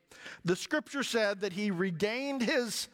the 0.46 0.56
scripture 0.56 1.04
said 1.04 1.42
that 1.42 1.54
he 1.54 1.72
regained 1.72 2.42
his, 2.42 2.88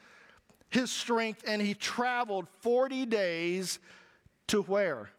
his 0.69 0.91
strength 0.91 1.43
and 1.47 1.61
he 1.61 1.73
traveled 1.73 2.47
40 2.61 3.05
days 3.05 3.79
to 4.47 4.63
where? 4.63 5.11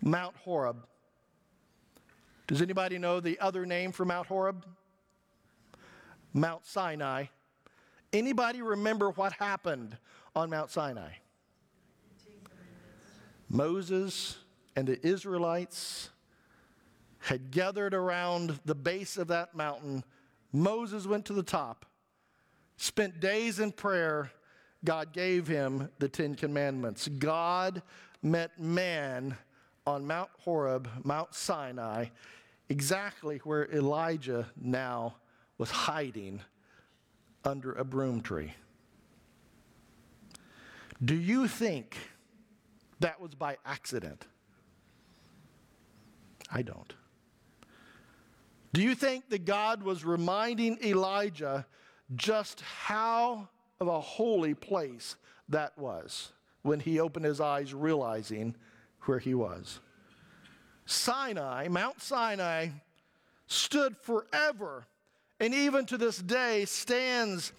Mount 0.00 0.36
Horeb. 0.36 0.86
Does 2.46 2.62
anybody 2.62 2.98
know 2.98 3.20
the 3.20 3.38
other 3.40 3.66
name 3.66 3.92
for 3.92 4.04
Mount 4.04 4.28
Horeb? 4.28 4.64
Mount 6.32 6.64
Sinai. 6.64 7.26
Anybody 8.12 8.62
remember 8.62 9.10
what 9.10 9.32
happened 9.34 9.96
on 10.34 10.50
Mount 10.50 10.70
Sinai? 10.70 11.10
Moses 13.50 14.38
and 14.76 14.86
the 14.86 15.06
Israelites 15.06 16.10
had 17.18 17.50
gathered 17.50 17.94
around 17.94 18.58
the 18.64 18.74
base 18.74 19.16
of 19.16 19.28
that 19.28 19.54
mountain. 19.54 20.04
Moses 20.52 21.06
went 21.06 21.24
to 21.26 21.32
the 21.32 21.42
top, 21.42 21.86
spent 22.76 23.20
days 23.20 23.58
in 23.58 23.72
prayer. 23.72 24.30
God 24.84 25.12
gave 25.12 25.46
him 25.46 25.90
the 25.98 26.08
Ten 26.08 26.34
Commandments. 26.34 27.08
God 27.08 27.82
met 28.22 28.58
man 28.58 29.36
on 29.86 30.06
Mount 30.06 30.30
Horeb, 30.38 30.88
Mount 31.04 31.34
Sinai, 31.34 32.06
exactly 32.68 33.38
where 33.44 33.70
Elijah 33.72 34.46
now 34.60 35.16
was 35.56 35.70
hiding 35.70 36.40
under 37.44 37.72
a 37.72 37.84
broom 37.84 38.20
tree. 38.20 38.54
Do 41.04 41.14
you 41.14 41.46
think 41.46 41.96
that 43.00 43.20
was 43.20 43.34
by 43.34 43.56
accident? 43.64 44.26
I 46.50 46.62
don't. 46.62 46.92
Do 48.72 48.82
you 48.82 48.94
think 48.94 49.28
that 49.30 49.44
God 49.44 49.82
was 49.82 50.04
reminding 50.04 50.78
Elijah 50.84 51.66
just 52.16 52.60
how 52.60 53.48
of 53.80 53.88
a 53.88 54.00
holy 54.00 54.54
place 54.54 55.16
that 55.48 55.76
was 55.78 56.32
when 56.62 56.80
he 56.80 57.00
opened 57.00 57.24
his 57.24 57.40
eyes, 57.40 57.72
realizing 57.72 58.56
where 59.02 59.18
he 59.18 59.34
was? 59.34 59.80
Sinai, 60.84 61.68
Mount 61.68 62.00
Sinai, 62.00 62.68
stood 63.46 63.96
forever 63.96 64.86
and 65.40 65.54
even 65.54 65.86
to 65.86 65.98
this 65.98 66.18
day 66.18 66.64
stands 66.64 67.52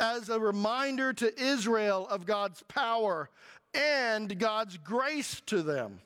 as 0.00 0.28
a 0.28 0.38
reminder 0.38 1.12
to 1.12 1.40
Israel 1.40 2.06
of 2.08 2.26
God's 2.26 2.62
power 2.64 3.30
and 3.74 4.38
God's 4.38 4.76
grace 4.78 5.40
to 5.46 5.62
them. 5.62 6.00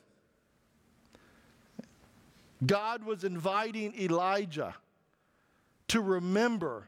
God 2.65 3.03
was 3.03 3.23
inviting 3.23 3.93
Elijah 3.99 4.75
to 5.87 6.01
remember 6.01 6.87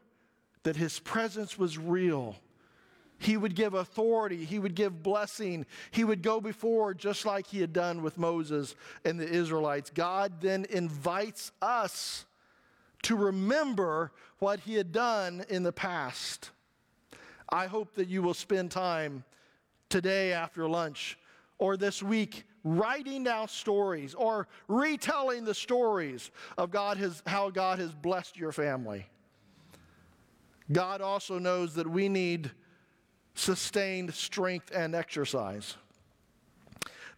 that 0.63 0.75
his 0.75 0.99
presence 0.99 1.57
was 1.57 1.77
real. 1.77 2.35
He 3.17 3.37
would 3.37 3.55
give 3.55 3.73
authority, 3.73 4.43
he 4.43 4.59
would 4.59 4.75
give 4.75 5.01
blessing, 5.01 5.65
he 5.91 6.03
would 6.03 6.21
go 6.21 6.41
before 6.41 6.93
just 6.93 7.25
like 7.25 7.47
he 7.47 7.61
had 7.61 7.73
done 7.73 8.03
with 8.03 8.17
Moses 8.17 8.75
and 9.05 9.19
the 9.19 9.27
Israelites. 9.27 9.89
God 9.89 10.41
then 10.41 10.65
invites 10.69 11.51
us 11.61 12.25
to 13.03 13.15
remember 13.15 14.11
what 14.39 14.61
he 14.61 14.75
had 14.75 14.91
done 14.91 15.45
in 15.49 15.63
the 15.63 15.71
past. 15.71 16.51
I 17.49 17.67
hope 17.67 17.95
that 17.95 18.07
you 18.07 18.21
will 18.21 18.33
spend 18.33 18.71
time 18.71 19.23
today 19.89 20.33
after 20.33 20.67
lunch 20.67 21.17
or 21.59 21.77
this 21.77 22.01
week 22.01 22.45
writing 22.63 23.23
down 23.23 23.47
stories 23.47 24.13
or 24.13 24.47
retelling 24.67 25.45
the 25.45 25.53
stories 25.53 26.31
of 26.57 26.71
God 26.71 26.97
has, 26.97 27.21
how 27.27 27.49
God 27.49 27.79
has 27.79 27.93
blessed 27.93 28.37
your 28.37 28.51
family. 28.51 29.05
God 30.71 31.01
also 31.01 31.37
knows 31.39 31.75
that 31.75 31.87
we 31.87 32.09
need 32.09 32.51
sustained 33.35 34.13
strength 34.13 34.71
and 34.73 34.95
exercise. 34.95 35.75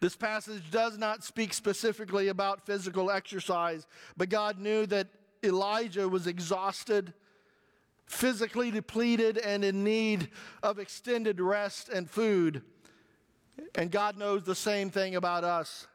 This 0.00 0.16
passage 0.16 0.70
does 0.70 0.98
not 0.98 1.24
speak 1.24 1.54
specifically 1.54 2.28
about 2.28 2.66
physical 2.66 3.10
exercise, 3.10 3.86
but 4.16 4.28
God 4.28 4.58
knew 4.58 4.84
that 4.86 5.08
Elijah 5.44 6.08
was 6.08 6.26
exhausted, 6.26 7.12
physically 8.06 8.70
depleted, 8.70 9.38
and 9.38 9.64
in 9.64 9.84
need 9.84 10.30
of 10.62 10.78
extended 10.78 11.40
rest 11.40 11.88
and 11.88 12.08
food. 12.08 12.62
And 13.74 13.90
God 13.90 14.16
knows 14.16 14.44
the 14.44 14.54
same 14.54 14.90
thing 14.90 15.16
about 15.16 15.44
us. 15.44 15.86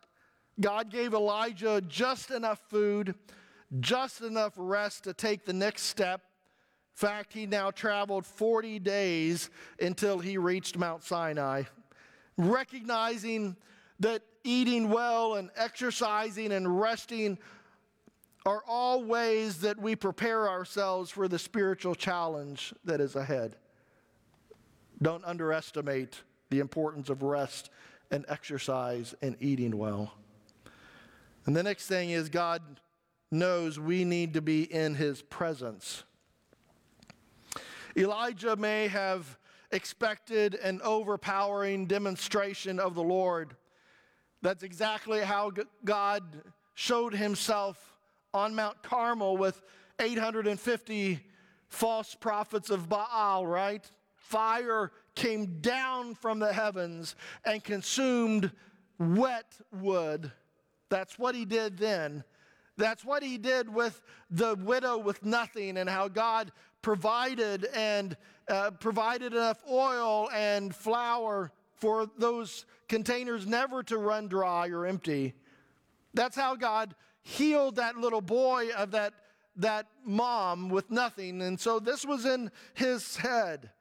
God 0.59 0.89
gave 0.89 1.13
Elijah 1.13 1.81
just 1.87 2.31
enough 2.31 2.61
food, 2.69 3.15
just 3.79 4.21
enough 4.21 4.53
rest 4.57 5.05
to 5.05 5.13
take 5.13 5.45
the 5.45 5.53
next 5.53 5.83
step. 5.83 6.21
In 6.95 7.07
fact, 7.07 7.33
he 7.33 7.45
now 7.45 7.71
traveled 7.71 8.25
40 8.25 8.79
days 8.79 9.49
until 9.79 10.19
he 10.19 10.37
reached 10.37 10.77
Mount 10.77 11.03
Sinai, 11.03 11.63
recognizing 12.37 13.55
that 13.99 14.23
eating 14.43 14.89
well 14.89 15.35
and 15.35 15.49
exercising 15.55 16.51
and 16.51 16.79
resting 16.79 17.37
are 18.45 18.63
all 18.67 19.03
ways 19.03 19.59
that 19.59 19.79
we 19.79 19.95
prepare 19.95 20.49
ourselves 20.49 21.11
for 21.11 21.27
the 21.27 21.37
spiritual 21.37 21.93
challenge 21.93 22.73
that 22.83 22.99
is 22.99 23.15
ahead. 23.15 23.55
Don't 25.01 25.23
underestimate 25.25 26.21
the 26.49 26.59
importance 26.59 27.09
of 27.09 27.23
rest 27.23 27.69
and 28.09 28.25
exercise 28.27 29.13
and 29.21 29.35
eating 29.39 29.77
well. 29.77 30.13
And 31.45 31.55
the 31.55 31.63
next 31.63 31.87
thing 31.87 32.11
is 32.11 32.29
God 32.29 32.61
knows 33.31 33.79
we 33.79 34.03
need 34.03 34.33
to 34.33 34.41
be 34.41 34.63
in 34.63 34.95
his 34.95 35.21
presence. 35.21 36.03
Elijah 37.95 38.55
may 38.55 38.87
have 38.87 39.37
expected 39.71 40.55
an 40.55 40.81
overpowering 40.83 41.85
demonstration 41.85 42.79
of 42.79 42.95
the 42.95 43.03
Lord. 43.03 43.55
That's 44.41 44.63
exactly 44.63 45.21
how 45.21 45.51
God 45.85 46.41
showed 46.73 47.13
himself 47.13 47.90
on 48.33 48.55
Mount 48.55 48.81
Carmel 48.83 49.37
with 49.37 49.61
850 49.99 51.19
false 51.67 52.15
prophets 52.15 52.69
of 52.69 52.89
Baal, 52.89 53.45
right? 53.45 53.89
Fire 54.15 54.91
came 55.15 55.59
down 55.61 56.15
from 56.15 56.39
the 56.39 56.51
heavens 56.51 57.15
and 57.45 57.63
consumed 57.63 58.51
wet 58.97 59.57
wood. 59.71 60.31
That's 60.89 61.17
what 61.17 61.35
he 61.35 61.45
did 61.45 61.77
then. 61.77 62.23
That's 62.77 63.03
what 63.05 63.23
he 63.23 63.37
did 63.37 63.73
with 63.73 64.01
the 64.29 64.55
widow 64.55 64.97
with 64.97 65.23
nothing 65.23 65.77
and 65.77 65.89
how 65.89 66.07
God 66.07 66.51
provided 66.81 67.65
and 67.73 68.17
uh, 68.47 68.71
provided 68.71 69.33
enough 69.33 69.61
oil 69.69 70.29
and 70.33 70.73
flour 70.73 71.51
for 71.75 72.09
those 72.17 72.65
containers 72.87 73.45
never 73.45 73.83
to 73.83 73.97
run 73.97 74.27
dry 74.27 74.69
or 74.69 74.85
empty. 74.85 75.33
That's 76.13 76.35
how 76.35 76.55
God 76.55 76.95
healed 77.23 77.75
that 77.75 77.97
little 77.97 78.21
boy 78.21 78.69
of 78.77 78.91
that, 78.91 79.13
that 79.57 79.87
mom 80.05 80.69
with 80.69 80.89
nothing. 80.89 81.41
And 81.41 81.59
so 81.59 81.79
this 81.79 82.05
was 82.05 82.25
in 82.25 82.51
his 82.73 83.17
head. 83.17 83.71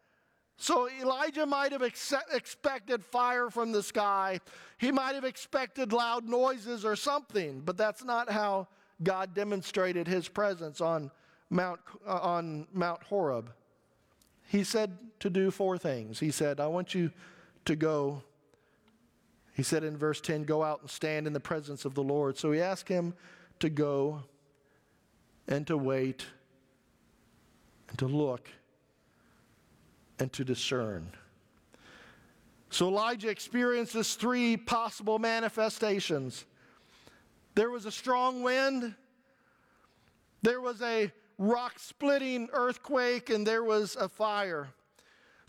So 0.57 0.91
Elijah 1.01 1.47
might 1.47 1.73
have 1.73 1.83
ex- 1.83 2.13
expected 2.35 3.03
fire 3.03 3.49
from 3.49 3.73
the 3.73 3.83
sky. 3.83 4.41
He 4.77 4.93
might 4.93 5.15
have 5.15 5.25
expected 5.25 5.93
loud 5.93 6.29
noises 6.29 6.85
or 6.85 6.97
something, 6.97 7.63
but 7.65 7.79
that's 7.79 8.05
not 8.05 8.31
how 8.31 8.69
God 9.03 9.35
demonstrated 9.35 10.07
his 10.07 10.29
presence 10.29 10.83
on 10.83 11.11
Mount, 11.49 11.81
uh, 12.07 12.19
on 12.19 12.67
Mount 12.75 13.03
Horeb. 13.05 13.53
He 14.49 14.63
said 14.65 14.99
to 15.21 15.31
do 15.31 15.51
four 15.51 15.79
things. 15.79 16.21
He 16.21 16.31
said, 16.31 16.61
I 16.61 16.67
want 16.67 16.95
you 16.95 17.11
to 17.65 17.77
go. 17.77 18.23
He 19.55 19.63
said 19.63 19.85
in 19.85 19.97
verse 19.97 20.21
10, 20.21 20.45
go 20.45 20.63
out 20.63 20.81
and 20.81 20.91
stand 20.91 21.27
in 21.27 21.33
the 21.33 21.41
presence 21.41 21.85
of 21.85 21.95
the 21.95 22.03
Lord. 22.03 22.39
So 22.39 22.53
he 22.53 22.61
asked 22.61 22.89
him 22.89 23.15
to 23.59 23.69
go 23.69 24.23
and 25.49 25.67
to 25.67 25.77
wait 25.77 26.27
and 27.89 27.99
to 27.99 28.07
look 28.07 28.49
and 30.19 30.33
to 30.33 30.45
discern. 30.45 31.11
So 32.71 32.89
Elijah 32.89 33.29
experiences 33.29 34.15
three 34.15 34.57
possible 34.57 35.19
manifestations 35.19 36.45
there 37.57 37.71
was 37.71 37.85
a 37.85 37.91
strong 37.91 38.43
wind, 38.43 38.95
there 40.41 40.61
was 40.61 40.81
a 40.83 41.13
rock 41.37 41.79
splitting 41.79 42.49
earthquake, 42.53 43.29
and 43.29 43.47
there 43.47 43.65
was 43.65 43.97
a 43.97 44.09
fire. 44.09 44.69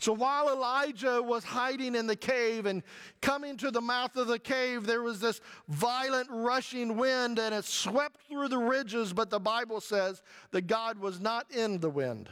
So 0.02 0.12
while 0.12 0.48
Elijah 0.48 1.22
was 1.22 1.44
hiding 1.44 1.94
in 1.94 2.08
the 2.08 2.16
cave 2.16 2.66
and 2.66 2.82
coming 3.20 3.56
to 3.58 3.70
the 3.70 3.80
mouth 3.80 4.16
of 4.16 4.26
the 4.26 4.38
cave, 4.40 4.84
there 4.84 5.00
was 5.00 5.20
this 5.20 5.40
violent 5.68 6.26
rushing 6.28 6.96
wind 6.96 7.38
and 7.38 7.54
it 7.54 7.64
swept 7.64 8.20
through 8.28 8.48
the 8.48 8.58
ridges, 8.58 9.12
but 9.12 9.30
the 9.30 9.38
Bible 9.38 9.80
says 9.80 10.24
that 10.50 10.62
God 10.62 10.98
was 10.98 11.20
not 11.20 11.48
in 11.52 11.78
the 11.78 11.88
wind. 11.88 12.28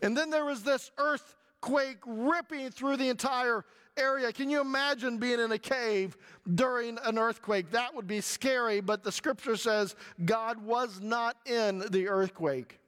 And 0.00 0.16
then 0.16 0.30
there 0.30 0.46
was 0.46 0.62
this 0.62 0.90
earthquake 0.96 1.98
ripping 2.06 2.70
through 2.70 2.96
the 2.96 3.10
entire 3.10 3.62
area. 3.98 4.32
Can 4.32 4.48
you 4.48 4.62
imagine 4.62 5.18
being 5.18 5.38
in 5.38 5.52
a 5.52 5.58
cave 5.58 6.16
during 6.54 6.96
an 7.04 7.18
earthquake? 7.18 7.72
That 7.72 7.94
would 7.94 8.06
be 8.06 8.22
scary, 8.22 8.80
but 8.80 9.04
the 9.04 9.12
scripture 9.12 9.56
says 9.56 9.96
God 10.24 10.64
was 10.64 11.02
not 11.02 11.36
in 11.44 11.84
the 11.90 12.08
earthquake. 12.08 12.80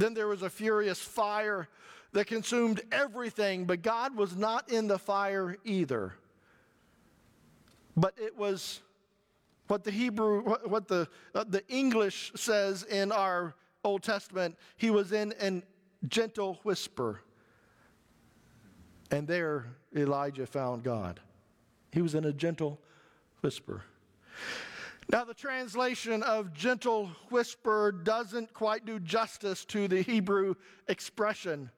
Then 0.00 0.14
there 0.14 0.28
was 0.28 0.42
a 0.42 0.50
furious 0.50 1.00
fire 1.00 1.68
that 2.12 2.26
consumed 2.26 2.82
everything, 2.92 3.64
but 3.64 3.82
God 3.82 4.16
was 4.16 4.36
not 4.36 4.70
in 4.70 4.86
the 4.88 4.98
fire 4.98 5.56
either. 5.64 6.14
But 7.96 8.14
it 8.16 8.36
was 8.36 8.80
what 9.68 9.84
the 9.84 9.90
Hebrew, 9.90 10.42
what 10.64 10.88
the, 10.88 11.08
uh, 11.34 11.44
the 11.48 11.66
English 11.68 12.32
says 12.34 12.84
in 12.84 13.10
our 13.10 13.54
Old 13.84 14.02
Testament, 14.02 14.56
he 14.76 14.90
was 14.90 15.12
in 15.12 15.34
a 15.40 15.62
gentle 16.06 16.60
whisper. 16.62 17.22
And 19.10 19.26
there 19.26 19.66
Elijah 19.94 20.46
found 20.46 20.82
God. 20.82 21.20
He 21.92 22.02
was 22.02 22.14
in 22.14 22.24
a 22.24 22.32
gentle 22.32 22.80
whisper. 23.40 23.82
Now, 25.08 25.22
the 25.22 25.34
translation 25.34 26.24
of 26.24 26.52
gentle 26.52 27.10
whisper 27.30 27.92
doesn't 27.92 28.52
quite 28.52 28.84
do 28.84 28.98
justice 28.98 29.64
to 29.66 29.86
the 29.86 30.02
Hebrew 30.02 30.54
expression. 30.88 31.70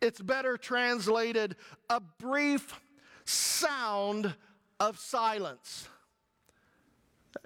It's 0.00 0.20
better 0.20 0.56
translated 0.56 1.54
a 1.88 2.00
brief 2.00 2.80
sound 3.24 4.34
of 4.80 4.98
silence. 4.98 5.88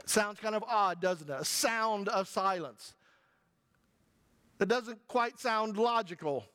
Sounds 0.06 0.40
kind 0.40 0.54
of 0.54 0.64
odd, 0.66 1.02
doesn't 1.02 1.28
it? 1.28 1.40
A 1.40 1.44
sound 1.44 2.08
of 2.08 2.26
silence. 2.26 2.94
It 4.60 4.68
doesn't 4.68 5.06
quite 5.08 5.38
sound 5.38 5.76
logical. 5.76 6.46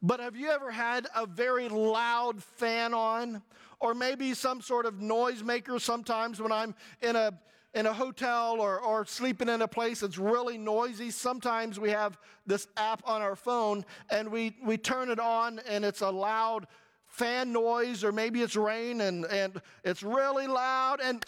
But 0.00 0.20
have 0.20 0.34
you 0.34 0.48
ever 0.48 0.70
had 0.70 1.06
a 1.14 1.26
very 1.26 1.68
loud 1.68 2.42
fan 2.42 2.94
on? 2.94 3.42
Or 3.80 3.94
maybe 3.94 4.32
some 4.32 4.60
sort 4.60 4.86
of 4.86 4.94
noisemaker 4.94 5.80
sometimes 5.80 6.40
when 6.40 6.52
I'm 6.52 6.74
in 7.02 7.14
a 7.14 7.38
in 7.74 7.86
a 7.86 7.92
hotel 7.92 8.60
or, 8.60 8.80
or 8.80 9.04
sleeping 9.04 9.48
in 9.48 9.62
a 9.62 9.68
place 9.68 10.00
that's 10.00 10.18
really 10.18 10.56
noisy, 10.58 11.10
sometimes 11.10 11.78
we 11.78 11.90
have 11.90 12.18
this 12.46 12.66
app 12.76 13.02
on 13.04 13.20
our 13.22 13.36
phone 13.36 13.84
and 14.10 14.30
we, 14.30 14.56
we 14.64 14.76
turn 14.76 15.10
it 15.10 15.20
on 15.20 15.60
and 15.68 15.84
it's 15.84 16.00
a 16.00 16.10
loud 16.10 16.66
fan 17.06 17.52
noise, 17.52 18.04
or 18.04 18.12
maybe 18.12 18.42
it's 18.42 18.56
rain 18.56 19.00
and, 19.00 19.24
and 19.26 19.60
it's 19.84 20.02
really 20.02 20.46
loud. 20.46 21.00
And, 21.02 21.24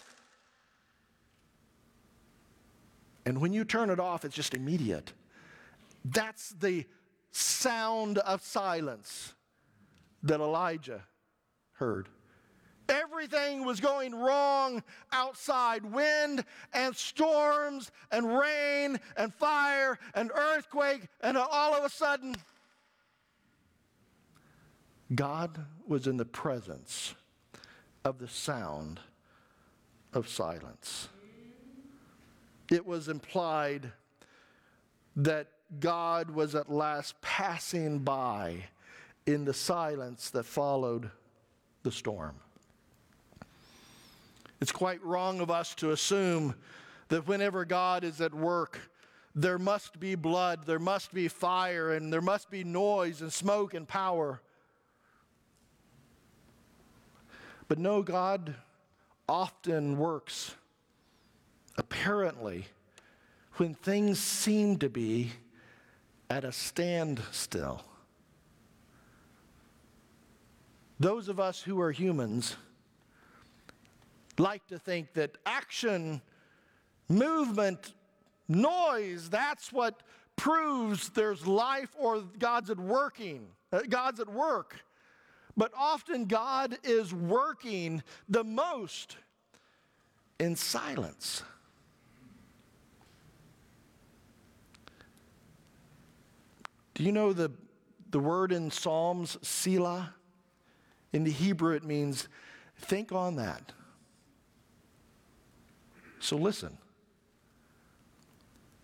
and 3.25 3.39
when 3.39 3.53
you 3.53 3.63
turn 3.63 3.89
it 3.89 3.99
off, 3.99 4.25
it's 4.25 4.35
just 4.35 4.53
immediate. 4.53 5.13
That's 6.05 6.49
the 6.49 6.85
sound 7.31 8.17
of 8.19 8.41
silence 8.41 9.33
that 10.23 10.39
Elijah 10.39 11.03
heard. 11.73 12.09
Everything 12.91 13.65
was 13.65 13.79
going 13.79 14.13
wrong 14.13 14.83
outside 15.13 15.85
wind 15.85 16.43
and 16.73 16.95
storms 16.95 17.89
and 18.11 18.37
rain 18.37 18.99
and 19.15 19.33
fire 19.33 19.97
and 20.13 20.29
earthquake, 20.35 21.07
and 21.21 21.37
all 21.37 21.73
of 21.73 21.85
a 21.85 21.89
sudden, 21.89 22.35
God 25.15 25.65
was 25.87 26.05
in 26.05 26.17
the 26.17 26.25
presence 26.25 27.15
of 28.03 28.19
the 28.19 28.27
sound 28.27 28.99
of 30.13 30.27
silence. 30.27 31.07
It 32.69 32.85
was 32.85 33.07
implied 33.07 33.91
that 35.15 35.47
God 35.79 36.31
was 36.31 36.55
at 36.55 36.69
last 36.69 37.19
passing 37.21 37.99
by 37.99 38.65
in 39.25 39.45
the 39.45 39.53
silence 39.53 40.29
that 40.31 40.43
followed 40.43 41.09
the 41.83 41.91
storm. 41.91 42.35
It's 44.61 44.71
quite 44.71 45.03
wrong 45.03 45.41
of 45.41 45.49
us 45.49 45.73
to 45.75 45.91
assume 45.91 46.53
that 47.09 47.27
whenever 47.27 47.65
God 47.65 48.03
is 48.03 48.21
at 48.21 48.33
work, 48.33 48.79
there 49.33 49.57
must 49.57 49.99
be 49.99 50.13
blood, 50.15 50.65
there 50.65 50.79
must 50.79 51.13
be 51.13 51.27
fire, 51.27 51.93
and 51.93 52.13
there 52.13 52.21
must 52.21 52.51
be 52.51 52.63
noise 52.63 53.21
and 53.21 53.33
smoke 53.33 53.73
and 53.73 53.87
power. 53.87 54.39
But 57.67 57.79
no, 57.79 58.03
God 58.03 58.53
often 59.27 59.97
works, 59.97 60.53
apparently, 61.77 62.67
when 63.55 63.73
things 63.73 64.19
seem 64.19 64.77
to 64.77 64.89
be 64.89 65.31
at 66.29 66.43
a 66.43 66.51
standstill. 66.51 67.81
Those 70.99 71.29
of 71.29 71.39
us 71.39 71.61
who 71.61 71.81
are 71.81 71.91
humans, 71.91 72.57
like 74.39 74.65
to 74.67 74.79
think 74.79 75.13
that 75.13 75.37
action, 75.45 76.21
movement, 77.09 77.93
noise, 78.47 79.29
that's 79.29 79.71
what 79.71 80.01
proves 80.35 81.09
there's 81.09 81.45
life 81.45 81.95
or 81.99 82.21
God's 82.39 82.69
at 82.69 82.79
working. 82.79 83.47
Uh, 83.71 83.81
God's 83.87 84.19
at 84.19 84.29
work. 84.29 84.79
But 85.55 85.71
often 85.77 86.25
God 86.25 86.77
is 86.83 87.13
working 87.13 88.03
the 88.27 88.43
most 88.43 89.17
in 90.39 90.55
silence. 90.55 91.43
Do 96.93 97.03
you 97.03 97.11
know 97.11 97.33
the, 97.33 97.51
the 98.09 98.19
word 98.19 98.51
in 98.51 98.71
Psalms, 98.71 99.37
Selah, 99.41 100.13
in 101.13 101.23
the 101.23 101.31
Hebrew 101.31 101.75
it 101.75 101.83
means 101.83 102.27
think 102.77 103.11
on 103.11 103.35
that. 103.35 103.71
So 106.21 106.37
listen. 106.37 106.77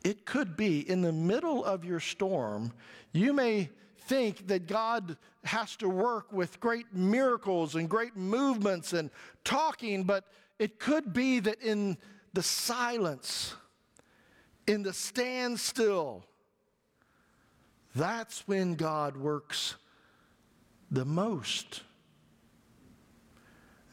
It 0.04 0.26
could 0.26 0.58
be 0.58 0.88
in 0.90 1.02
the 1.02 1.12
middle 1.12 1.64
of 1.64 1.86
your 1.86 2.00
storm, 2.00 2.74
you 3.14 3.34
may 3.34 3.70
think 4.08 4.48
that 4.48 4.68
God 4.68 5.18
has 5.44 5.76
to 5.78 5.90
work 5.90 6.32
with 6.32 6.60
great 6.60 6.94
miracles 6.94 7.76
and 7.76 7.90
great 7.90 8.16
movements 8.16 8.94
and 8.94 9.10
talking, 9.44 10.04
but 10.04 10.26
it 10.60 10.80
could 10.80 11.14
be 11.14 11.40
that 11.42 11.62
in 11.62 11.98
the 12.34 12.44
silence, 12.44 13.54
in 14.66 14.84
the 14.84 14.94
standstill, 14.94 16.24
that's 17.96 18.48
when 18.48 18.76
God 18.76 19.18
works 19.18 19.76
the 20.90 21.06
most. 21.06 21.82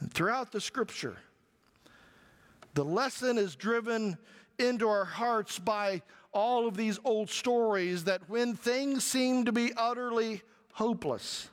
And 0.01 0.12
throughout 0.12 0.53
the 0.53 0.61
scripture, 0.61 1.16
the 2.75 2.85
lesson 2.85 3.39
is 3.39 3.57
driven 3.57 4.18
into 4.59 4.89
our 4.89 5.05
hearts 5.05 5.59
by 5.59 6.03
all 6.33 6.66
of 6.66 6.77
these 6.77 6.99
old 7.05 7.31
stories 7.31 8.05
that 8.05 8.29
when 8.29 8.55
things 8.55 9.05
seem 9.05 9.45
to 9.45 9.53
be 9.53 9.72
utterly 9.77 10.43
hopeless, 10.72 11.49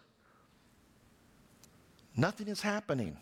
nothing 2.15 2.47
is 2.47 2.61
happening. 2.61 3.17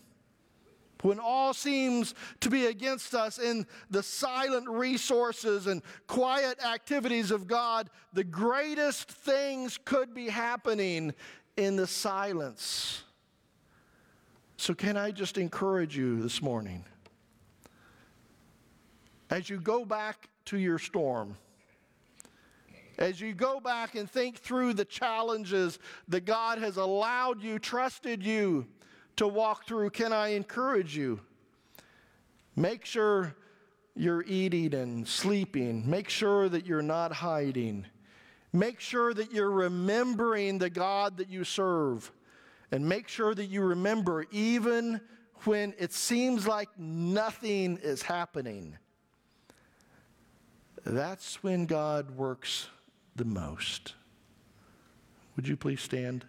When 1.02 1.20
all 1.20 1.54
seems 1.54 2.14
to 2.42 2.50
be 2.50 2.66
against 2.66 3.14
us 3.14 3.40
in 3.40 3.66
the 3.90 4.04
silent 4.04 4.68
resources 4.68 5.68
and 5.68 5.82
quiet 6.08 6.64
activities 6.64 7.32
of 7.32 7.48
God, 7.48 7.90
the 8.12 8.24
greatest 8.26 9.10
things 9.10 9.80
could 9.86 10.14
be 10.14 10.28
happening 10.28 11.14
in 11.56 11.78
the 11.78 11.88
silence. 11.88 13.04
So, 14.58 14.74
can 14.74 14.98
I 14.98 15.12
just 15.12 15.38
encourage 15.38 15.96
you 15.96 16.22
this 16.22 16.42
morning? 16.42 16.84
As 19.30 19.50
you 19.50 19.60
go 19.60 19.86
back 19.86 20.28
to 20.46 20.58
your 20.58 20.80
storm, 20.80 21.38
as 22.98 23.22
you 23.22 23.34
go 23.34 23.60
back 23.60 23.96
and 23.96 24.10
think 24.10 24.38
through 24.38 24.74
the 24.74 24.86
challenges 24.86 25.80
that 26.08 26.26
God 26.26 26.58
has 26.58 26.78
allowed 26.78 27.42
you, 27.42 27.60
trusted 27.60 28.24
you 28.24 28.68
to 29.16 29.28
walk 29.28 29.66
through, 29.66 29.92
can 29.92 30.12
I 30.12 30.30
encourage 30.30 30.98
you? 30.98 31.22
Make 32.56 32.86
sure 32.86 33.36
you're 33.96 34.24
eating 34.28 34.74
and 34.74 35.08
sleeping. 35.08 35.90
Make 35.90 36.10
sure 36.10 36.50
that 36.50 36.66
you're 36.66 36.82
not 36.82 37.14
hiding. 37.14 37.86
Make 38.52 38.80
sure 38.80 39.14
that 39.14 39.32
you're 39.32 39.52
remembering 39.52 40.58
the 40.58 40.70
God 40.70 41.18
that 41.18 41.30
you 41.30 41.44
serve. 41.44 42.12
And 42.72 42.88
make 42.88 43.08
sure 43.08 43.34
that 43.34 43.46
you 43.46 43.62
remember 43.62 44.26
even 44.32 45.00
when 45.46 45.74
it 45.78 45.94
seems 45.94 46.48
like 46.48 46.70
nothing 46.78 47.78
is 47.82 48.02
happening. 48.02 48.78
That's 50.86 51.44
when 51.44 51.66
God 51.66 52.12
works 52.12 52.68
the 53.16 53.26
most. 53.26 53.94
Would 55.36 55.48
you 55.48 55.58
please 55.58 55.82
stand? 55.82 56.26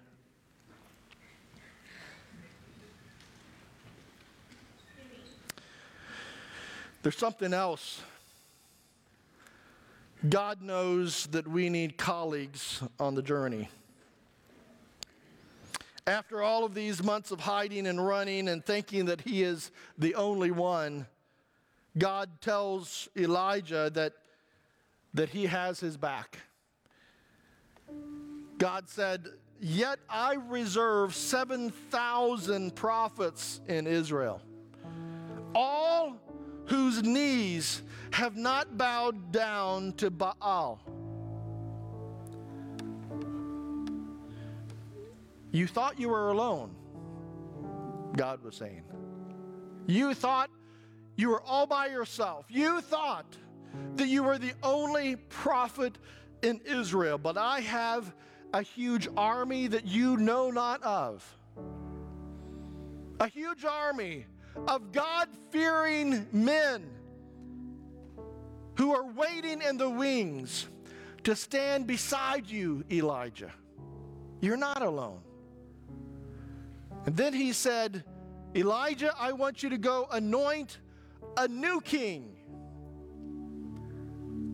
There's 7.02 7.16
something 7.16 7.54
else. 7.54 8.02
God 10.28 10.60
knows 10.60 11.26
that 11.28 11.48
we 11.48 11.70
need 11.70 11.96
colleagues 11.96 12.82
on 12.98 13.14
the 13.14 13.22
journey. 13.22 13.70
After 16.06 16.42
all 16.42 16.64
of 16.64 16.74
these 16.74 17.02
months 17.02 17.30
of 17.30 17.40
hiding 17.40 17.86
and 17.86 18.06
running 18.06 18.48
and 18.48 18.64
thinking 18.64 19.06
that 19.06 19.22
he 19.22 19.42
is 19.42 19.70
the 19.96 20.14
only 20.14 20.50
one, 20.50 21.06
God 21.96 22.28
tells 22.40 23.08
Elijah 23.16 23.90
that, 23.94 24.12
that 25.14 25.30
he 25.30 25.46
has 25.46 25.80
his 25.80 25.96
back. 25.96 26.38
God 28.58 28.88
said, 28.88 29.26
Yet 29.60 29.98
I 30.08 30.34
reserve 30.34 31.14
7,000 31.14 32.74
prophets 32.74 33.60
in 33.68 33.86
Israel, 33.86 34.40
all 35.54 36.16
whose 36.66 37.02
knees 37.02 37.82
have 38.12 38.36
not 38.36 38.78
bowed 38.78 39.32
down 39.32 39.92
to 39.94 40.10
Baal. 40.10 40.80
You 45.52 45.66
thought 45.66 45.98
you 45.98 46.08
were 46.08 46.30
alone, 46.30 46.74
God 48.16 48.42
was 48.42 48.54
saying. 48.54 48.84
You 49.86 50.14
thought 50.14 50.50
you 51.16 51.28
were 51.30 51.42
all 51.42 51.66
by 51.66 51.88
yourself. 51.88 52.46
You 52.48 52.80
thought 52.80 53.36
that 53.96 54.08
you 54.08 54.22
were 54.22 54.38
the 54.38 54.52
only 54.62 55.16
prophet 55.16 55.98
in 56.42 56.60
Israel, 56.64 57.18
but 57.18 57.36
I 57.36 57.60
have 57.60 58.14
a 58.52 58.62
huge 58.62 59.08
army 59.16 59.66
that 59.68 59.86
you 59.86 60.16
know 60.16 60.50
not 60.50 60.82
of. 60.82 61.38
A 63.20 63.28
huge 63.28 63.64
army 63.64 64.26
of 64.66 64.92
God 64.92 65.28
fearing 65.50 66.26
men 66.32 66.88
who 68.76 68.94
are 68.94 69.04
waiting 69.04 69.60
in 69.62 69.76
the 69.76 69.90
wings 69.90 70.66
to 71.24 71.36
stand 71.36 71.86
beside 71.86 72.48
you, 72.48 72.82
Elijah. 72.90 73.52
You're 74.40 74.56
not 74.56 74.82
alone. 74.82 75.20
And 77.04 77.16
then 77.16 77.32
he 77.34 77.52
said, 77.52 78.04
Elijah, 78.54 79.14
I 79.18 79.32
want 79.32 79.62
you 79.62 79.70
to 79.70 79.78
go 79.78 80.08
anoint 80.10 80.78
a 81.36 81.46
new 81.46 81.80
king, 81.80 82.36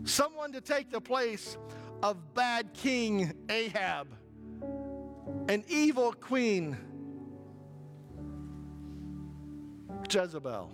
someone 0.07 0.53
to 0.53 0.61
take 0.61 0.91
the 0.91 1.01
place 1.01 1.59
of 2.03 2.35
bad 2.35 2.73
King 2.73 3.33
Ahab, 3.49 4.09
an 5.49 5.65
evil 5.69 6.13
queen 6.13 6.77
Jezebel. 10.11 10.71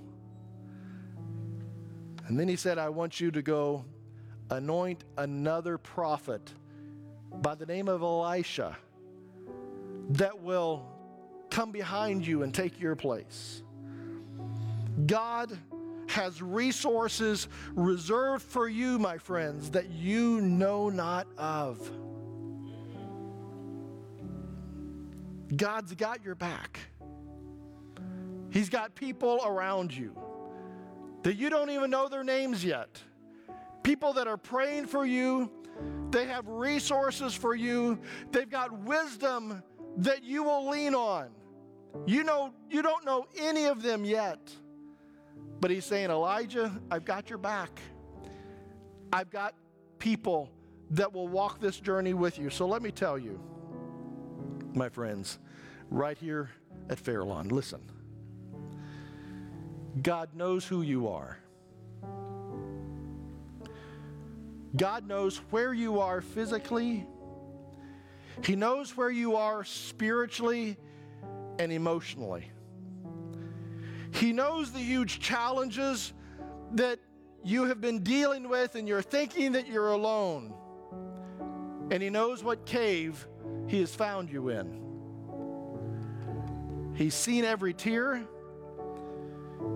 And 2.26 2.38
then 2.38 2.48
he 2.48 2.56
said, 2.56 2.78
I 2.78 2.88
want 2.88 3.20
you 3.20 3.30
to 3.30 3.42
go 3.42 3.84
anoint 4.50 5.04
another 5.16 5.78
prophet 5.78 6.52
by 7.40 7.54
the 7.54 7.66
name 7.66 7.88
of 7.88 8.02
Elisha 8.02 8.76
that 10.10 10.40
will 10.40 10.86
come 11.50 11.72
behind 11.72 12.26
you 12.26 12.42
and 12.42 12.54
take 12.54 12.80
your 12.80 12.94
place. 12.94 13.62
God 15.06 15.58
has 16.08 16.42
resources 16.42 17.48
reserved 17.74 18.42
for 18.42 18.68
you, 18.68 18.98
my 18.98 19.18
friends, 19.18 19.70
that 19.70 19.90
you 19.90 20.40
know 20.40 20.88
not 20.88 21.26
of. 21.38 21.90
God's 25.54 25.94
got 25.94 26.24
your 26.24 26.34
back. 26.34 26.80
He's 28.50 28.68
got 28.68 28.94
people 28.94 29.40
around 29.44 29.94
you 29.94 30.14
that 31.22 31.36
you 31.36 31.50
don't 31.50 31.70
even 31.70 31.90
know 31.90 32.08
their 32.08 32.24
names 32.24 32.64
yet. 32.64 33.00
People 33.82 34.12
that 34.14 34.26
are 34.26 34.36
praying 34.36 34.86
for 34.86 35.06
you, 35.06 35.50
they 36.10 36.26
have 36.26 36.46
resources 36.48 37.34
for 37.34 37.54
you, 37.54 37.98
they've 38.30 38.50
got 38.50 38.72
wisdom 38.80 39.62
that 39.98 40.22
you 40.22 40.42
will 40.42 40.68
lean 40.68 40.94
on. 40.94 41.30
You 42.06 42.24
know, 42.24 42.52
you 42.70 42.82
don't 42.82 43.04
know 43.04 43.26
any 43.38 43.66
of 43.66 43.82
them 43.82 44.04
yet. 44.04 44.38
But 45.60 45.70
he's 45.70 45.84
saying, 45.84 46.10
Elijah, 46.10 46.72
I've 46.90 47.04
got 47.04 47.30
your 47.30 47.38
back. 47.38 47.80
I've 49.12 49.30
got 49.30 49.54
people 49.98 50.50
that 50.90 51.12
will 51.12 51.28
walk 51.28 51.60
this 51.60 51.78
journey 51.78 52.14
with 52.14 52.38
you. 52.38 52.50
So 52.50 52.66
let 52.66 52.82
me 52.82 52.90
tell 52.90 53.18
you, 53.18 53.40
my 54.74 54.88
friends, 54.88 55.38
right 55.90 56.18
here 56.18 56.50
at 56.88 56.98
Fairlawn, 56.98 57.48
listen. 57.48 57.80
God 60.00 60.34
knows 60.34 60.66
who 60.66 60.82
you 60.82 61.08
are. 61.08 61.38
God 64.76 65.06
knows 65.06 65.36
where 65.50 65.74
you 65.74 66.00
are 66.00 66.22
physically. 66.22 67.06
He 68.42 68.56
knows 68.56 68.96
where 68.96 69.10
you 69.10 69.36
are 69.36 69.64
spiritually 69.64 70.78
and 71.58 71.70
emotionally. 71.70 72.51
He 74.12 74.32
knows 74.32 74.72
the 74.72 74.78
huge 74.78 75.20
challenges 75.20 76.12
that 76.72 76.98
you 77.44 77.64
have 77.64 77.80
been 77.80 78.02
dealing 78.02 78.48
with, 78.48 78.74
and 78.76 78.86
you're 78.86 79.02
thinking 79.02 79.52
that 79.52 79.66
you're 79.66 79.88
alone. 79.88 80.54
And 81.90 82.02
He 82.02 82.10
knows 82.10 82.44
what 82.44 82.64
cave 82.66 83.26
He 83.66 83.80
has 83.80 83.94
found 83.94 84.30
you 84.30 84.50
in. 84.50 84.80
He's 86.94 87.14
seen 87.14 87.44
every 87.44 87.74
tear, 87.74 88.22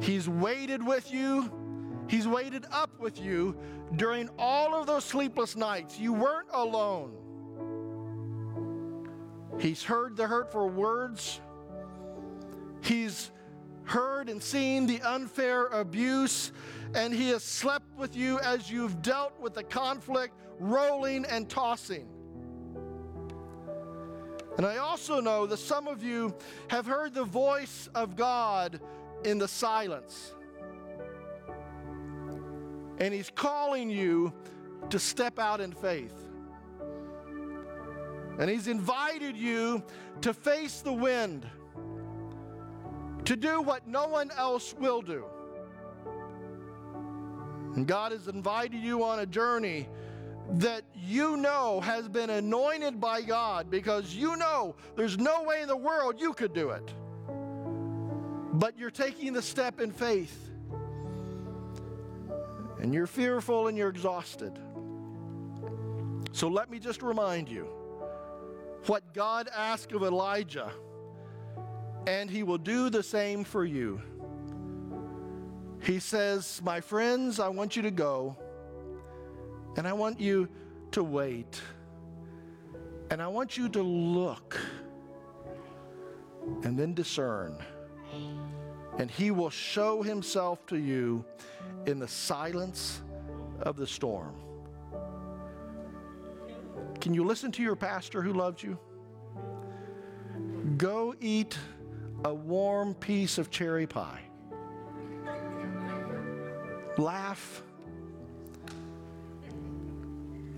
He's 0.00 0.28
waited 0.28 0.86
with 0.86 1.12
you, 1.12 1.50
He's 2.08 2.28
waited 2.28 2.66
up 2.70 3.00
with 3.00 3.20
you 3.20 3.56
during 3.96 4.28
all 4.38 4.74
of 4.74 4.86
those 4.86 5.04
sleepless 5.04 5.56
nights. 5.56 5.98
You 5.98 6.12
weren't 6.12 6.48
alone. 6.52 7.16
He's 9.58 9.82
heard 9.82 10.16
the 10.16 10.26
hurtful 10.26 10.68
words. 10.68 11.40
He's 12.82 13.30
heard 13.86 14.28
and 14.28 14.42
seen 14.42 14.86
the 14.86 15.00
unfair 15.00 15.66
abuse, 15.68 16.52
and 16.94 17.14
He 17.14 17.30
has 17.30 17.42
slept 17.42 17.96
with 17.96 18.14
you 18.14 18.38
as 18.40 18.70
you've 18.70 19.00
dealt 19.00 19.40
with 19.40 19.54
the 19.54 19.62
conflict, 19.62 20.34
rolling 20.58 21.24
and 21.24 21.48
tossing. 21.48 22.08
And 24.56 24.64
I 24.64 24.78
also 24.78 25.20
know 25.20 25.46
that 25.46 25.58
some 25.58 25.86
of 25.86 26.02
you 26.02 26.34
have 26.68 26.86
heard 26.86 27.14
the 27.14 27.24
voice 27.24 27.88
of 27.94 28.16
God 28.16 28.80
in 29.24 29.38
the 29.38 29.48
silence. 29.48 30.34
And 32.98 33.12
He's 33.12 33.30
calling 33.30 33.90
you 33.90 34.32
to 34.90 34.98
step 34.98 35.38
out 35.38 35.60
in 35.60 35.72
faith. 35.72 36.14
And 38.38 38.48
He's 38.48 38.66
invited 38.66 39.36
you 39.36 39.82
to 40.22 40.32
face 40.32 40.80
the 40.80 40.92
wind, 40.92 41.46
to 43.26 43.36
do 43.36 43.60
what 43.60 43.86
no 43.86 44.06
one 44.06 44.30
else 44.32 44.74
will 44.78 45.02
do. 45.02 45.24
And 47.74 47.86
God 47.86 48.12
has 48.12 48.28
invited 48.28 48.80
you 48.80 49.04
on 49.04 49.18
a 49.18 49.26
journey 49.26 49.88
that 50.52 50.82
you 50.94 51.36
know 51.36 51.80
has 51.80 52.08
been 52.08 52.30
anointed 52.30 53.00
by 53.00 53.20
God 53.20 53.70
because 53.70 54.14
you 54.14 54.36
know 54.36 54.76
there's 54.94 55.18
no 55.18 55.42
way 55.42 55.60
in 55.60 55.68
the 55.68 55.76
world 55.76 56.20
you 56.20 56.32
could 56.32 56.54
do 56.54 56.70
it. 56.70 56.94
But 58.54 58.78
you're 58.78 58.90
taking 58.90 59.32
the 59.32 59.42
step 59.42 59.80
in 59.80 59.90
faith. 59.90 60.50
And 62.80 62.94
you're 62.94 63.06
fearful 63.06 63.66
and 63.66 63.76
you're 63.76 63.88
exhausted. 63.88 64.58
So 66.32 66.48
let 66.48 66.70
me 66.70 66.78
just 66.78 67.02
remind 67.02 67.48
you 67.48 67.64
what 68.86 69.12
God 69.12 69.48
asked 69.54 69.92
of 69.92 70.02
Elijah, 70.02 70.70
and 72.06 72.30
he 72.30 72.42
will 72.42 72.58
do 72.58 72.88
the 72.88 73.02
same 73.02 73.44
for 73.44 73.64
you. 73.64 74.00
He 75.82 75.98
says, 75.98 76.60
My 76.64 76.80
friends, 76.80 77.40
I 77.40 77.48
want 77.48 77.76
you 77.76 77.82
to 77.82 77.90
go, 77.90 78.36
and 79.76 79.86
I 79.86 79.92
want 79.92 80.20
you 80.20 80.48
to 80.92 81.02
wait, 81.02 81.60
and 83.10 83.20
I 83.20 83.26
want 83.26 83.56
you 83.56 83.68
to 83.70 83.82
look, 83.82 84.58
and 86.62 86.78
then 86.78 86.94
discern. 86.94 87.56
And 88.98 89.10
he 89.10 89.30
will 89.30 89.50
show 89.50 90.02
himself 90.02 90.64
to 90.66 90.76
you 90.76 91.24
in 91.86 91.98
the 91.98 92.08
silence 92.08 93.02
of 93.60 93.76
the 93.76 93.86
storm. 93.86 94.34
Can 97.00 97.14
you 97.14 97.24
listen 97.24 97.52
to 97.52 97.62
your 97.62 97.76
pastor 97.76 98.22
who 98.22 98.32
loves 98.32 98.62
you? 98.62 98.78
Go 100.76 101.14
eat 101.20 101.56
a 102.24 102.34
warm 102.34 102.94
piece 102.94 103.38
of 103.38 103.50
cherry 103.50 103.86
pie. 103.86 104.22
Laugh. 106.98 107.62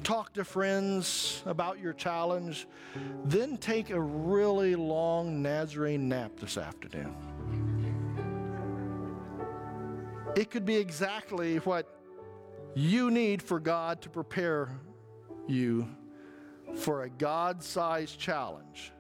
Talk 0.05 0.33
to 0.35 0.45
friends 0.45 1.43
about 1.45 1.81
your 1.81 1.93
challenge. 1.93 2.67
Then 3.25 3.59
take 3.59 3.91
a 3.91 4.01
really 4.01 4.75
long 4.75 5.43
Nazarene 5.43 6.09
nap 6.09 6.33
this 6.41 6.57
afternoon. 6.57 7.15
It 10.37 10.51
could 10.51 10.65
be 10.65 10.77
exactly 10.77 11.57
what 11.59 11.93
you 12.75 13.11
need 13.11 13.43
for 13.43 13.59
God 13.59 14.01
to 14.03 14.09
prepare 14.09 14.71
you 15.49 15.89
for 16.77 17.03
a 17.03 17.11
God 17.11 17.63
sized 17.63 18.19
challenge 18.19 18.93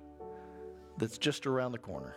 that's 0.96 1.16
just 1.16 1.46
around 1.46 1.72
the 1.72 1.78
corner. 1.78 2.16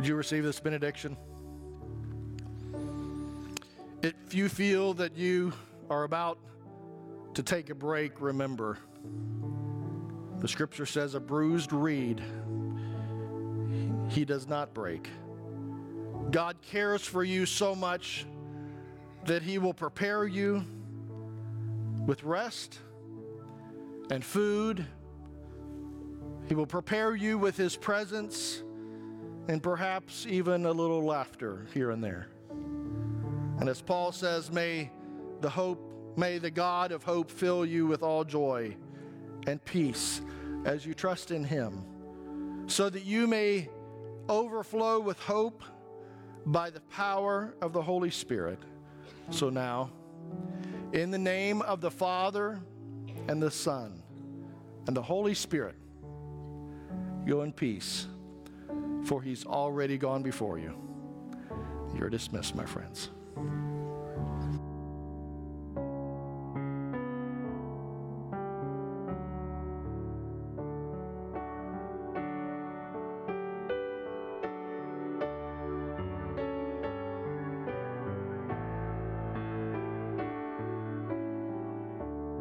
Would 0.00 0.08
you 0.08 0.14
receive 0.14 0.44
this 0.44 0.58
benediction? 0.58 1.14
If 4.02 4.32
you 4.32 4.48
feel 4.48 4.94
that 4.94 5.14
you 5.14 5.52
are 5.90 6.04
about 6.04 6.38
to 7.34 7.42
take 7.42 7.68
a 7.68 7.74
break, 7.74 8.18
remember 8.18 8.78
the 10.38 10.48
scripture 10.48 10.86
says, 10.86 11.14
a 11.14 11.20
bruised 11.20 11.74
reed 11.74 12.22
he 14.08 14.24
does 14.24 14.48
not 14.48 14.72
break. 14.72 15.06
God 16.30 16.56
cares 16.62 17.02
for 17.02 17.22
you 17.22 17.44
so 17.44 17.74
much 17.74 18.24
that 19.26 19.42
he 19.42 19.58
will 19.58 19.74
prepare 19.74 20.24
you 20.24 20.64
with 22.06 22.24
rest 22.24 22.78
and 24.10 24.24
food. 24.24 24.82
He 26.48 26.54
will 26.54 26.64
prepare 26.64 27.14
you 27.14 27.36
with 27.36 27.58
his 27.58 27.76
presence 27.76 28.62
and 29.50 29.60
perhaps 29.60 30.26
even 30.28 30.64
a 30.64 30.70
little 30.70 31.02
laughter 31.02 31.66
here 31.74 31.90
and 31.90 32.04
there. 32.04 32.28
And 33.58 33.68
as 33.68 33.82
Paul 33.82 34.12
says, 34.12 34.52
may 34.52 34.92
the 35.40 35.50
hope, 35.50 35.82
may 36.16 36.38
the 36.38 36.52
God 36.52 36.92
of 36.92 37.02
hope 37.02 37.32
fill 37.32 37.66
you 37.66 37.84
with 37.88 38.00
all 38.04 38.22
joy 38.22 38.76
and 39.48 39.62
peace 39.64 40.22
as 40.64 40.86
you 40.86 40.94
trust 40.94 41.32
in 41.32 41.42
him, 41.42 41.82
so 42.68 42.88
that 42.90 43.04
you 43.04 43.26
may 43.26 43.68
overflow 44.28 45.00
with 45.00 45.18
hope 45.18 45.64
by 46.46 46.70
the 46.70 46.80
power 46.82 47.52
of 47.60 47.72
the 47.72 47.82
Holy 47.82 48.10
Spirit. 48.10 48.60
So 49.30 49.50
now, 49.50 49.90
in 50.92 51.10
the 51.10 51.18
name 51.18 51.60
of 51.62 51.80
the 51.80 51.90
Father 51.90 52.60
and 53.26 53.42
the 53.42 53.50
Son 53.50 54.00
and 54.86 54.96
the 54.96 55.02
Holy 55.02 55.34
Spirit, 55.34 55.74
go 57.26 57.42
in 57.42 57.52
peace, 57.52 58.06
for 59.04 59.22
he's 59.22 59.44
already 59.46 59.98
gone 59.98 60.22
before 60.22 60.58
you. 60.58 60.74
You're 61.94 62.10
dismissed, 62.10 62.54
my 62.54 62.64
friends. 62.64 63.10